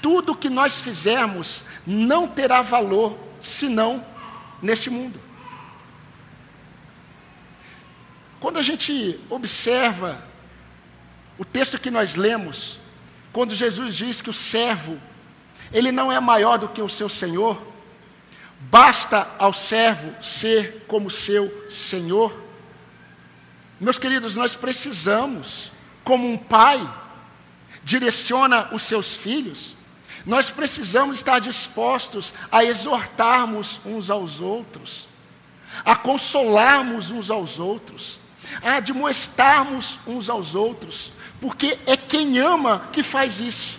[0.00, 4.02] tudo que nós fizermos não terá valor senão
[4.62, 5.27] neste mundo.
[8.40, 10.22] Quando a gente observa
[11.36, 12.78] o texto que nós lemos,
[13.32, 14.98] quando Jesus diz que o servo,
[15.72, 17.60] ele não é maior do que o seu senhor,
[18.60, 22.32] basta ao servo ser como seu senhor.
[23.80, 25.70] Meus queridos, nós precisamos,
[26.02, 26.80] como um pai
[27.84, 29.76] direciona os seus filhos,
[30.26, 35.06] nós precisamos estar dispostos a exortarmos uns aos outros,
[35.84, 38.18] a consolarmos uns aos outros,
[38.62, 43.78] a admoestarmos uns aos outros, porque é quem ama que faz isso.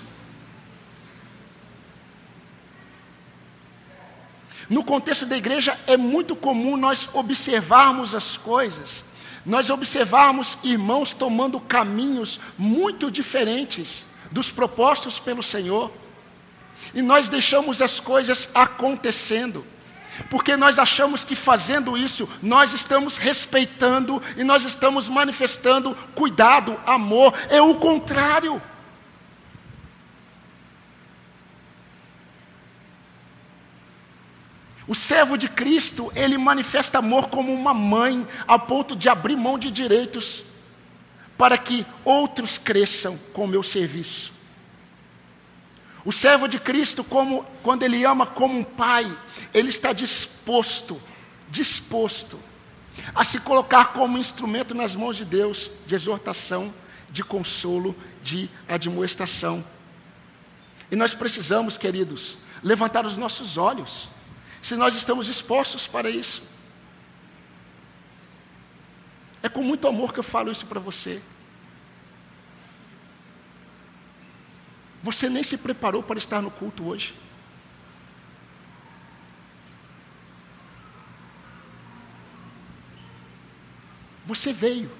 [4.69, 9.03] No contexto da igreja, é muito comum nós observarmos as coisas
[9.45, 15.91] nós observarmos irmãos tomando caminhos muito diferentes dos propostos pelo Senhor,
[16.93, 19.65] e nós deixamos as coisas acontecendo,
[20.29, 27.33] porque nós achamos que fazendo isso, nós estamos respeitando e nós estamos manifestando cuidado, amor,
[27.49, 28.61] é o contrário.
[34.87, 39.59] O servo de Cristo, ele manifesta amor como uma mãe, a ponto de abrir mão
[39.59, 40.43] de direitos
[41.37, 44.38] para que outros cresçam com o meu serviço.
[46.05, 49.05] O servo de Cristo, como, quando ele ama como um pai,
[49.53, 51.01] ele está disposto,
[51.49, 52.39] disposto
[53.13, 56.73] a se colocar como instrumento nas mãos de Deus, de exortação,
[57.09, 59.63] de consolo, de admoestação.
[60.91, 64.09] E nós precisamos, queridos, levantar os nossos olhos
[64.61, 66.43] se nós estamos dispostos para isso.
[69.41, 71.21] É com muito amor que eu falo isso para você.
[75.01, 77.13] Você nem se preparou para estar no culto hoje.
[84.25, 84.91] Você veio.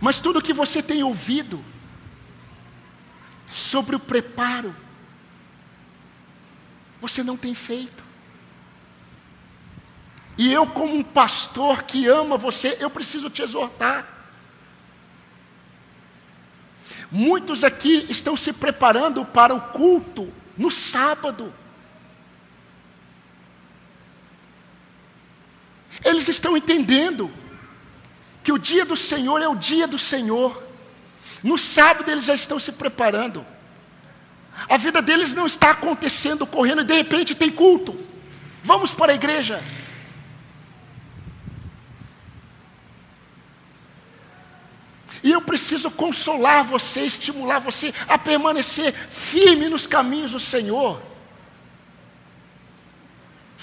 [0.00, 1.64] Mas tudo que você tem ouvido
[3.50, 4.74] sobre o preparo,
[7.00, 8.04] você não tem feito.
[10.36, 14.13] E eu, como um pastor que ama você, eu preciso te exortar.
[17.10, 21.52] Muitos aqui estão se preparando para o culto no sábado.
[26.04, 27.30] Eles estão entendendo
[28.42, 30.62] que o dia do Senhor é o dia do Senhor.
[31.42, 33.44] No sábado eles já estão se preparando.
[34.68, 37.96] A vida deles não está acontecendo, correndo, e de repente tem culto.
[38.62, 39.62] Vamos para a igreja.
[45.24, 51.00] E eu preciso consolar você, estimular você a permanecer firme nos caminhos do Senhor.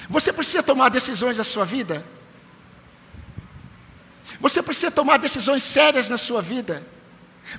[0.09, 2.03] Você precisa tomar decisões na sua vida.
[4.39, 6.83] Você precisa tomar decisões sérias na sua vida.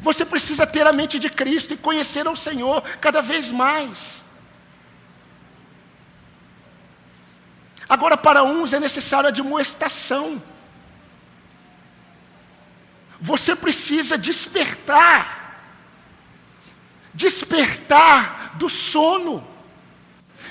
[0.00, 4.24] Você precisa ter a mente de Cristo e conhecer ao Senhor cada vez mais.
[7.88, 10.42] Agora, para uns é necessário admoestação.
[13.22, 15.62] Você precisa despertar.
[17.14, 19.46] Despertar do sono.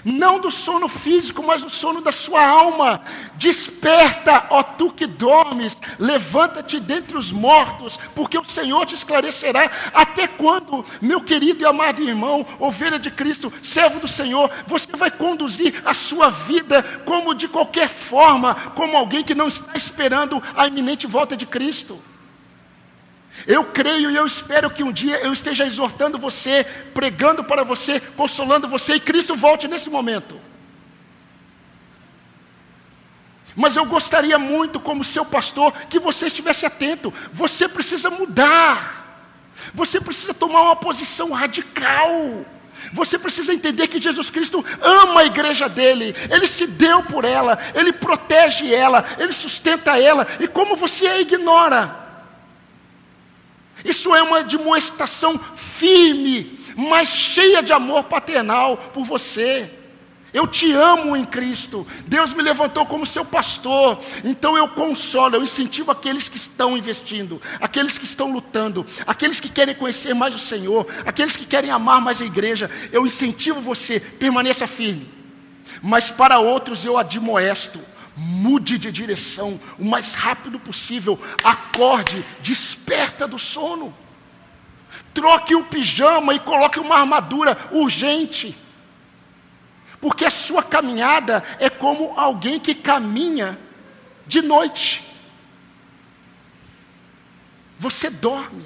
[0.06, 3.02] Não do sono físico, mas do sono da sua alma.
[3.36, 9.70] Desperta, ó tu que dormes, levanta-te dentre os mortos, porque o Senhor te esclarecerá.
[9.94, 15.12] Até quando, meu querido e amado irmão, ovelha de Cristo, servo do Senhor, você vai
[15.12, 20.68] conduzir a sua vida como de qualquer forma, como alguém que não está esperando a
[20.68, 22.02] iminente volta de Cristo?
[23.48, 26.64] Eu creio e eu espero que um dia eu esteja exortando você,
[26.94, 30.40] pregando para você, consolando você e Cristo volte nesse momento.
[33.56, 37.14] Mas eu gostaria muito, como seu pastor, que você estivesse atento.
[37.34, 39.02] Você precisa mudar.
[39.74, 42.46] Você precisa tomar uma posição radical.
[42.94, 47.60] Você precisa entender que Jesus Cristo ama a igreja dele, ele se deu por ela,
[47.76, 51.96] ele protege ela, ele sustenta ela, e como você a ignora,
[53.84, 59.70] isso é uma demonstração firme, mas cheia de amor paternal por você.
[60.34, 61.86] Eu te amo em Cristo.
[62.08, 64.00] Deus me levantou como seu pastor.
[64.24, 69.50] Então eu consolo, eu incentivo aqueles que estão investindo, aqueles que estão lutando, aqueles que
[69.50, 72.72] querem conhecer mais o Senhor, aqueles que querem amar mais a igreja.
[72.94, 75.10] Eu incentivo você, permaneça firme.
[75.82, 77.80] Mas para outros eu admoesto
[78.16, 83.96] mude de direção o mais rápido possível, acorde, desperta do sono.
[85.14, 88.58] Troque o pijama e coloque uma armadura urgente.
[90.00, 93.58] Porque a sua caminhada é como alguém que caminha
[94.26, 95.04] de noite.
[97.78, 98.66] Você dorme.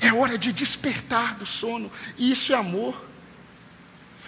[0.00, 1.90] É hora de despertar do sono.
[2.16, 3.04] E isso é amor.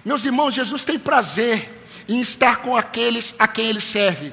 [0.04, 1.77] Meus irmãos, Jesus tem prazer
[2.08, 4.32] em estar com aqueles a quem ele serve.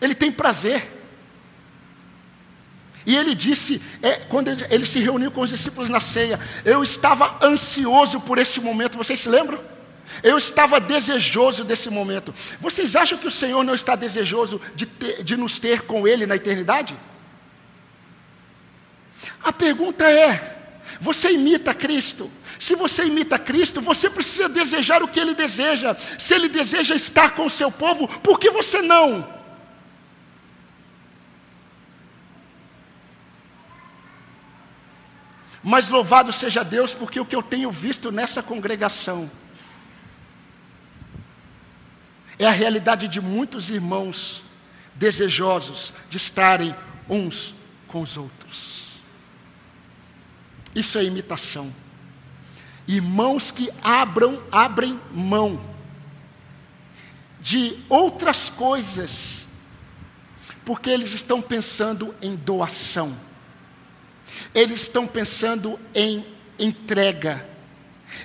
[0.00, 0.90] Ele tem prazer.
[3.04, 6.82] E ele disse, é, quando ele, ele, se reuniu com os discípulos na ceia, eu
[6.82, 9.62] estava ansioso por este momento, vocês se lembram?
[10.22, 12.34] Eu estava desejoso desse momento.
[12.60, 16.26] Vocês acham que o Senhor não está desejoso de, ter, de nos ter com Ele
[16.26, 16.96] na eternidade?
[19.42, 20.58] A pergunta é:
[21.00, 22.30] você imita Cristo?
[22.62, 25.96] Se você imita Cristo, você precisa desejar o que Ele deseja.
[26.16, 29.28] Se Ele deseja estar com o seu povo, por que você não?
[35.60, 39.28] Mas louvado seja Deus, porque o que eu tenho visto nessa congregação
[42.38, 44.44] é a realidade de muitos irmãos
[44.94, 46.72] desejosos de estarem
[47.10, 47.56] uns
[47.88, 49.00] com os outros.
[50.72, 51.82] Isso é imitação.
[52.86, 55.72] Irmãos que abram, abrem mão
[57.42, 59.46] de outras coisas,
[60.64, 63.16] porque eles estão pensando em doação,
[64.54, 66.24] eles estão pensando em
[66.56, 67.44] entrega,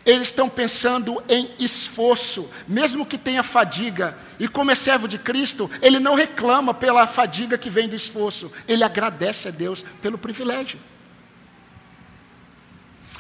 [0.06, 5.70] eles estão pensando em esforço, mesmo que tenha fadiga, e como é servo de Cristo,
[5.82, 10.80] ele não reclama pela fadiga que vem do esforço, ele agradece a Deus pelo privilégio.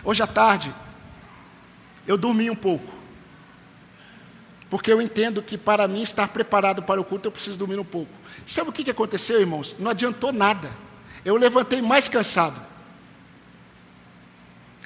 [0.04, 0.74] Hoje à tarde,
[2.08, 2.98] eu dormi um pouco.
[4.70, 7.86] Porque eu entendo que para mim estar preparado para o culto eu preciso dormir um
[7.86, 8.12] pouco.
[8.46, 9.76] Sabe o que aconteceu, irmãos?
[9.78, 10.72] Não adiantou nada.
[11.24, 12.60] Eu levantei mais cansado.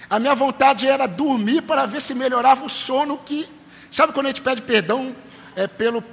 [0.09, 3.47] A minha vontade era dormir para ver se melhorava o sono que.
[3.89, 5.15] Sabe quando a gente pede perdão
[5.55, 6.03] é, pelo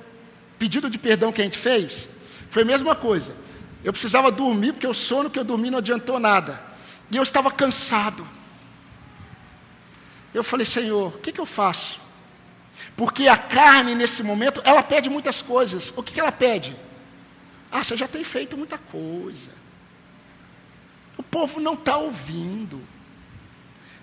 [0.59, 2.09] pedido de perdão que a gente fez?
[2.49, 3.35] Foi a mesma coisa.
[3.85, 6.61] Eu precisava dormir, porque o sono que eu dormi não adiantou nada.
[7.11, 8.27] E eu estava cansado.
[10.33, 12.01] Eu falei, Senhor, o que, que eu faço?
[12.97, 15.93] Porque a carne, nesse momento, ela pede muitas coisas.
[15.97, 16.77] O que, que ela pede?
[17.71, 19.51] Ah, você já tem feito muita coisa.
[21.17, 22.81] O povo não está ouvindo.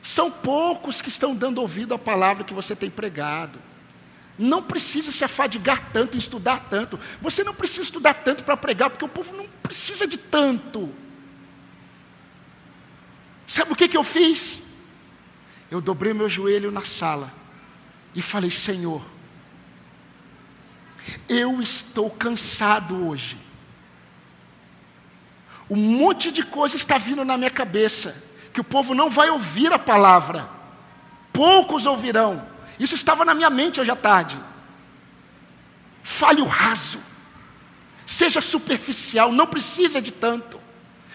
[0.02, 3.60] São poucos que estão dando ouvido à palavra que você tem pregado.
[4.38, 7.00] Não precisa se afadigar tanto em estudar tanto.
[7.22, 10.94] Você não precisa estudar tanto para pregar, porque o povo não precisa de tanto.
[13.48, 14.65] Sabe o que, que eu fiz?
[15.70, 17.34] Eu dobrei meu joelho na sala
[18.14, 19.02] e falei: Senhor,
[21.28, 23.38] eu estou cansado hoje.
[25.70, 29.74] Um monte de coisa está vindo na minha cabeça, que o povo não vai ouvir
[29.74, 30.48] a palavra,
[31.34, 32.48] poucos ouvirão.
[32.80, 34.38] Isso estava na minha mente hoje à tarde.
[36.04, 37.00] Fale o raso,
[38.06, 40.60] seja superficial, não precisa de tanto,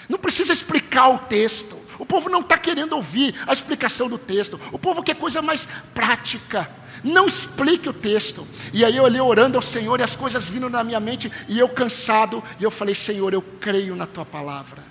[0.09, 1.80] não precisa explicar o texto.
[2.01, 5.69] O povo não está querendo ouvir a explicação do texto, o povo quer coisa mais
[5.95, 6.69] prática.
[7.05, 8.47] Não explique o texto.
[8.73, 11.59] E aí eu olhei orando ao Senhor e as coisas vindo na minha mente e
[11.59, 14.83] eu cansado, e eu falei: Senhor, eu creio na tua palavra.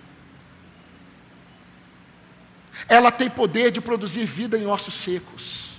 [2.87, 5.69] Ela tem poder de produzir vida em ossos secos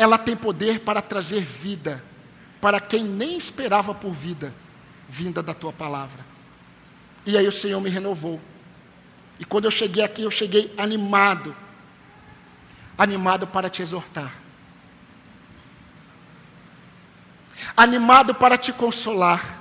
[0.00, 2.02] ela tem poder para trazer vida
[2.58, 4.54] para quem nem esperava por vida,
[5.06, 6.24] vinda da tua palavra.
[7.26, 8.40] E aí o Senhor me renovou.
[9.40, 11.56] E quando eu cheguei aqui, eu cheguei animado,
[12.96, 14.32] animado para te exortar,
[17.76, 19.58] animado para te consolar,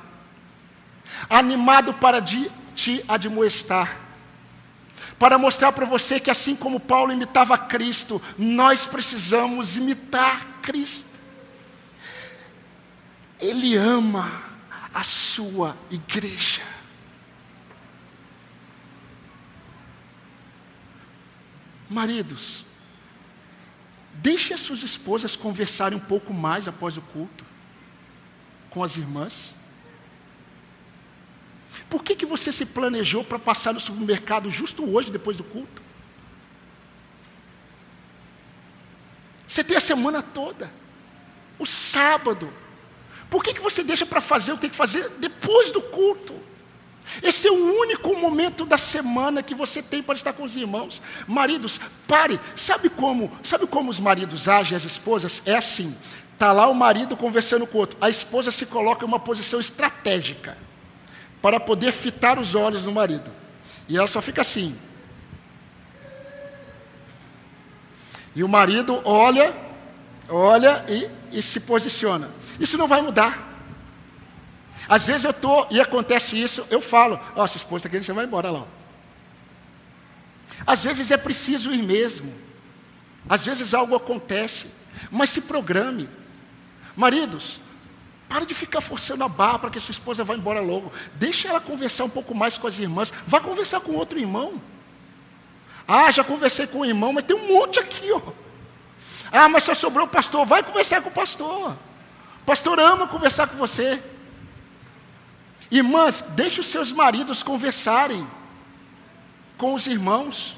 [1.30, 4.10] animado para te admoestar
[5.20, 11.10] para mostrar para você que assim como Paulo imitava Cristo, nós precisamos imitar Cristo.
[13.38, 14.32] Ele ama
[14.94, 16.62] a sua igreja.
[21.90, 22.64] Maridos,
[24.14, 27.44] deixe as suas esposas conversarem um pouco mais após o culto
[28.70, 29.56] com as irmãs.
[31.90, 35.82] Por que, que você se planejou para passar no supermercado justo hoje, depois do culto?
[39.48, 40.72] Você tem a semana toda,
[41.58, 42.54] o sábado.
[43.32, 46.49] Por que, que você deixa para fazer o que tem que fazer depois do culto?
[47.24, 51.02] Esse é o único momento da semana que você tem para estar com os irmãos.
[51.28, 52.40] Maridos, pare.
[52.56, 53.32] Sabe como?
[53.44, 55.42] Sabe como os maridos agem, as esposas?
[55.46, 55.96] É assim.
[56.38, 57.98] Tá lá o marido conversando com o outro.
[58.00, 60.58] A esposa se coloca em uma posição estratégica
[61.42, 63.32] para poder fitar os olhos no marido.
[63.88, 64.78] E ela só fica assim.
[68.36, 69.54] E o marido olha,
[70.30, 72.30] olha e, e se posiciona.
[72.60, 73.49] Isso não vai mudar.
[74.90, 78.06] Às vezes eu estou, e acontece isso, eu falo, ó, oh, sua esposa está querendo,
[78.06, 78.66] você vai embora lá.
[80.66, 82.34] Às vezes é preciso ir mesmo.
[83.30, 84.74] Às vezes algo acontece.
[85.12, 86.10] Mas se programe.
[86.96, 87.60] Maridos,
[88.28, 90.92] para de ficar forçando a barra para que sua esposa vá embora logo.
[91.16, 93.14] Deixa ela conversar um pouco mais com as irmãs.
[93.28, 94.60] Vá conversar com outro irmão.
[95.88, 98.22] Ah, já conversei com o irmão, mas tem um monte aqui, ó.
[99.32, 100.46] Ah, mas só sobrou o pastor.
[100.46, 101.72] Vai conversar com o pastor.
[102.42, 104.02] O pastor ama conversar com você.
[105.72, 108.28] Irmãs, deixe os seus maridos conversarem
[109.58, 110.58] com os irmãos.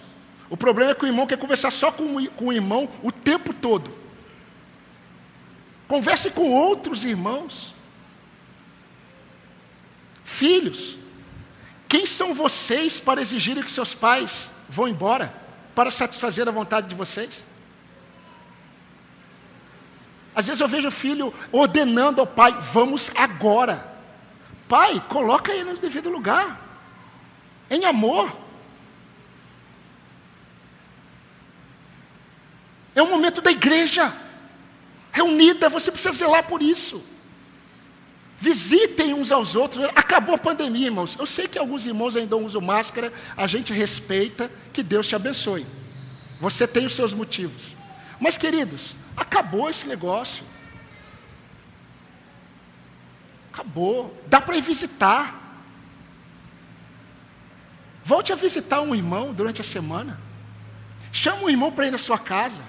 [0.50, 3.54] O problema é que o irmão quer conversar só com, com o irmão o tempo
[3.54, 3.94] todo.
[5.88, 7.76] Converse com outros irmãos.
[10.24, 10.96] Filhos,
[11.90, 15.34] quem são vocês para exigirem que seus pais vão embora
[15.76, 17.44] para satisfazer a vontade de vocês?
[20.34, 23.91] Às vezes eu vejo o filho ordenando ao pai: vamos agora.
[24.72, 26.58] Pai, coloca ele no devido lugar,
[27.70, 28.34] em amor.
[32.96, 34.16] É o momento da igreja
[35.12, 37.04] reunida, você precisa zelar por isso.
[38.38, 39.84] Visitem uns aos outros.
[39.94, 41.18] Acabou a pandemia, irmãos.
[41.20, 45.66] Eu sei que alguns irmãos ainda usam máscara, a gente respeita, que Deus te abençoe.
[46.40, 47.74] Você tem os seus motivos.
[48.22, 50.46] Mas, queridos, acabou esse negócio.
[53.54, 54.16] Acabou.
[54.28, 55.40] Dá para ir visitar.
[58.04, 60.20] Volte a visitar um irmão durante a semana.
[61.12, 62.62] Chama um irmão para ir na sua casa.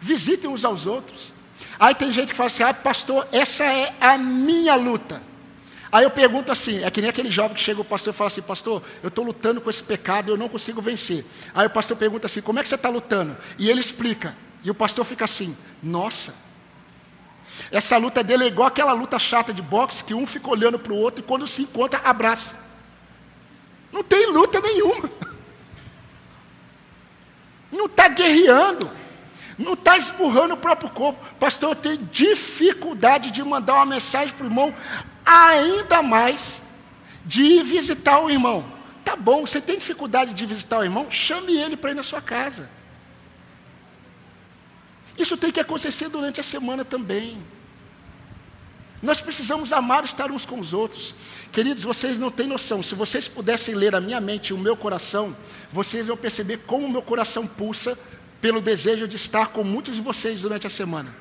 [0.00, 1.32] Visitem uns aos outros.
[1.78, 5.22] Aí tem gente que fala assim: ah, pastor, essa é a minha luta.
[5.90, 8.28] Aí eu pergunto assim: é que nem aquele jovem que chega o pastor e fala
[8.28, 11.24] assim: Pastor, eu estou lutando com esse pecado eu não consigo vencer.
[11.54, 13.36] Aí o pastor pergunta assim: Como é que você está lutando?
[13.58, 14.36] E ele explica.
[14.62, 16.34] E o pastor fica assim: Nossa,
[17.70, 20.92] essa luta dele é igual aquela luta chata de boxe que um fica olhando para
[20.92, 22.56] o outro e quando se encontra, abraça.
[23.92, 25.10] Não tem luta nenhuma.
[27.70, 28.90] Não está guerreando.
[29.58, 31.24] Não está esburrando o próprio corpo.
[31.38, 34.74] Pastor, eu tenho dificuldade de mandar uma mensagem para o irmão,
[35.24, 36.62] ainda mais
[37.26, 38.64] de ir visitar o irmão.
[39.04, 41.10] Tá bom, você tem dificuldade de visitar o irmão?
[41.10, 42.70] Chame ele para ir na sua casa.
[45.20, 47.42] Isso tem que acontecer durante a semana também.
[49.02, 51.14] Nós precisamos amar estar uns com os outros.
[51.52, 52.82] Queridos, vocês não têm noção.
[52.82, 55.36] Se vocês pudessem ler a minha mente e o meu coração,
[55.72, 57.98] vocês vão perceber como o meu coração pulsa
[58.40, 61.14] pelo desejo de estar com muitos de vocês durante a semana.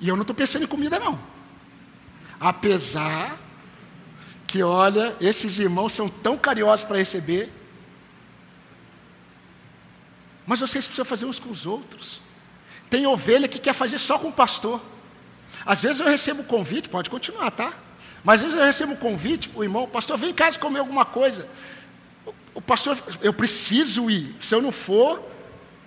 [0.00, 1.18] E eu não estou pensando em comida, não.
[2.38, 3.38] Apesar
[4.46, 7.59] que, olha, esses irmãos são tão carinhosos para receber.
[10.50, 12.20] Mas vocês precisam fazer uns com os outros.
[12.90, 14.82] Tem ovelha que quer fazer só com o pastor.
[15.64, 17.72] Às vezes eu recebo convite, pode continuar, tá?
[18.24, 21.04] Mas às vezes eu recebo um convite o irmão, pastor, vem em casa comer alguma
[21.04, 21.48] coisa.
[22.52, 24.34] O pastor, eu preciso ir.
[24.40, 25.22] Se eu não for,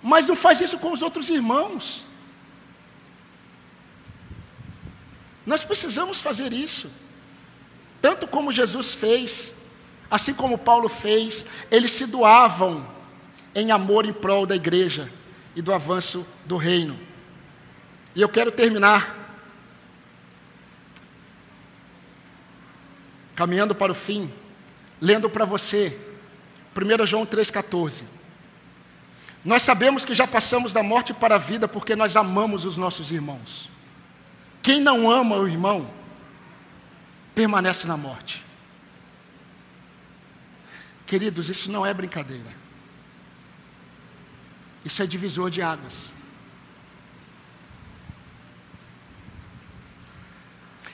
[0.02, 2.02] mas não faz isso com os outros irmãos.
[5.44, 6.90] Nós precisamos fazer isso.
[8.00, 9.52] Tanto como Jesus fez,
[10.10, 12.93] assim como Paulo fez, eles se doavam
[13.54, 15.10] em amor em prol da igreja
[15.54, 16.98] e do avanço do reino.
[18.14, 19.22] E eu quero terminar
[23.34, 24.32] caminhando para o fim,
[25.00, 25.98] lendo para você
[26.76, 28.04] 1 João 3,14.
[29.44, 33.10] Nós sabemos que já passamos da morte para a vida porque nós amamos os nossos
[33.10, 33.68] irmãos.
[34.62, 35.90] Quem não ama o irmão,
[37.34, 38.42] permanece na morte.
[41.06, 42.63] Queridos, isso não é brincadeira.
[44.84, 46.12] Isso é divisor de águas.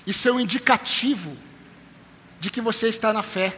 [0.06, 1.36] Isso é um indicativo
[2.38, 3.56] de que você está na fé.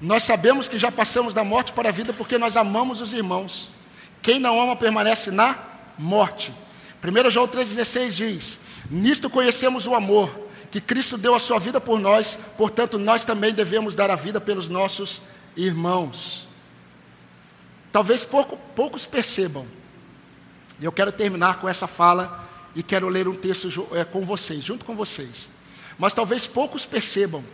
[0.00, 3.68] Nós sabemos que já passamos da morte para a vida porque nós amamos os irmãos.
[4.20, 5.58] Quem não ama permanece na
[5.98, 6.52] morte.
[7.02, 12.00] 1 João 3,16 diz: Nisto conhecemos o amor, que Cristo deu a sua vida por
[12.00, 15.22] nós, portanto, nós também devemos dar a vida pelos nossos
[15.56, 16.46] irmãos.
[17.94, 19.68] Talvez pouco, poucos percebam.
[20.80, 24.64] E eu quero terminar com essa fala e quero ler um texto é, com vocês,
[24.64, 25.48] junto com vocês.
[25.96, 27.44] Mas talvez poucos percebam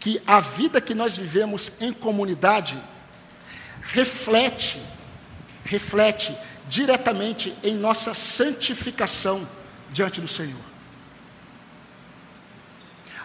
[0.00, 2.82] que a vida que nós vivemos em comunidade
[3.82, 4.80] reflete,
[5.66, 6.34] reflete
[6.66, 9.46] diretamente em nossa santificação
[9.92, 10.64] diante do Senhor.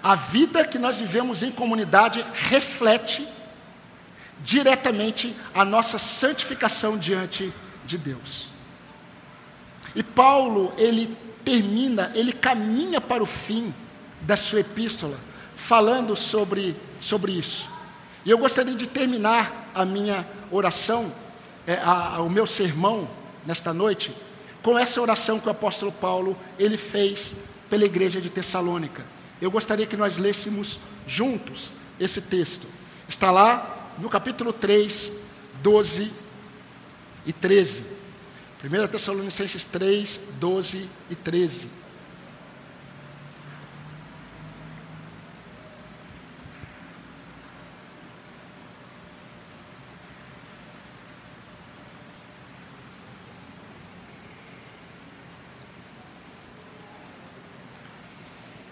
[0.03, 3.25] A vida que nós vivemos em comunidade reflete
[4.43, 7.53] diretamente a nossa santificação diante
[7.85, 8.47] de Deus.
[9.95, 13.73] E Paulo, ele termina, ele caminha para o fim
[14.21, 15.17] da sua epístola,
[15.55, 17.69] falando sobre, sobre isso.
[18.25, 21.11] E eu gostaria de terminar a minha oração,
[21.65, 23.09] é, a, a, o meu sermão
[23.45, 24.15] nesta noite,
[24.61, 27.33] com essa oração que o apóstolo Paulo ele fez
[27.69, 29.05] pela igreja de Tessalônica.
[29.41, 32.67] Eu gostaria que nós lêssemos juntos esse texto.
[33.07, 35.11] Está lá no capítulo 3,
[35.61, 36.11] 12
[37.25, 37.83] e 13.
[38.63, 41.79] 1 Tessalonicenses 3, 12 e 13.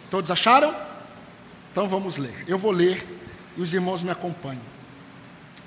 [0.09, 0.73] Todos acharam?
[1.71, 2.45] Então vamos ler.
[2.47, 3.05] Eu vou ler
[3.55, 4.76] e os irmãos me acompanham.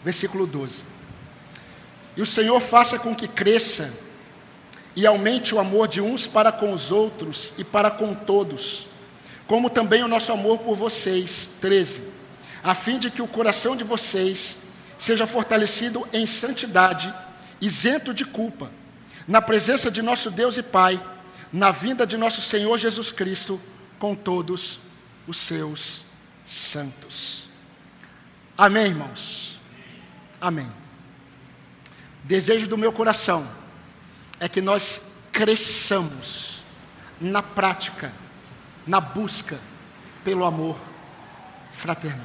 [0.05, 0.83] Versículo 12.
[2.17, 3.93] E o Senhor faça com que cresça
[4.97, 8.87] e aumente o amor de uns para com os outros e para com todos,
[9.47, 11.53] como também o nosso amor por vocês.
[11.61, 12.03] 13.
[12.63, 14.59] A fim de que o coração de vocês
[14.99, 17.13] seja fortalecido em santidade,
[17.61, 18.71] isento de culpa,
[19.27, 21.03] na presença de nosso Deus e Pai,
[21.53, 23.61] na vinda de nosso Senhor Jesus Cristo,
[23.99, 24.79] com todos
[25.27, 26.05] os seus
[26.45, 27.49] santos.
[28.59, 29.50] Amém, irmãos?
[30.41, 30.68] Amém.
[32.24, 33.47] Desejo do meu coração
[34.38, 36.62] é que nós cresçamos
[37.20, 38.12] na prática,
[38.86, 39.59] na busca
[40.24, 40.78] pelo amor
[41.72, 42.18] fraternal.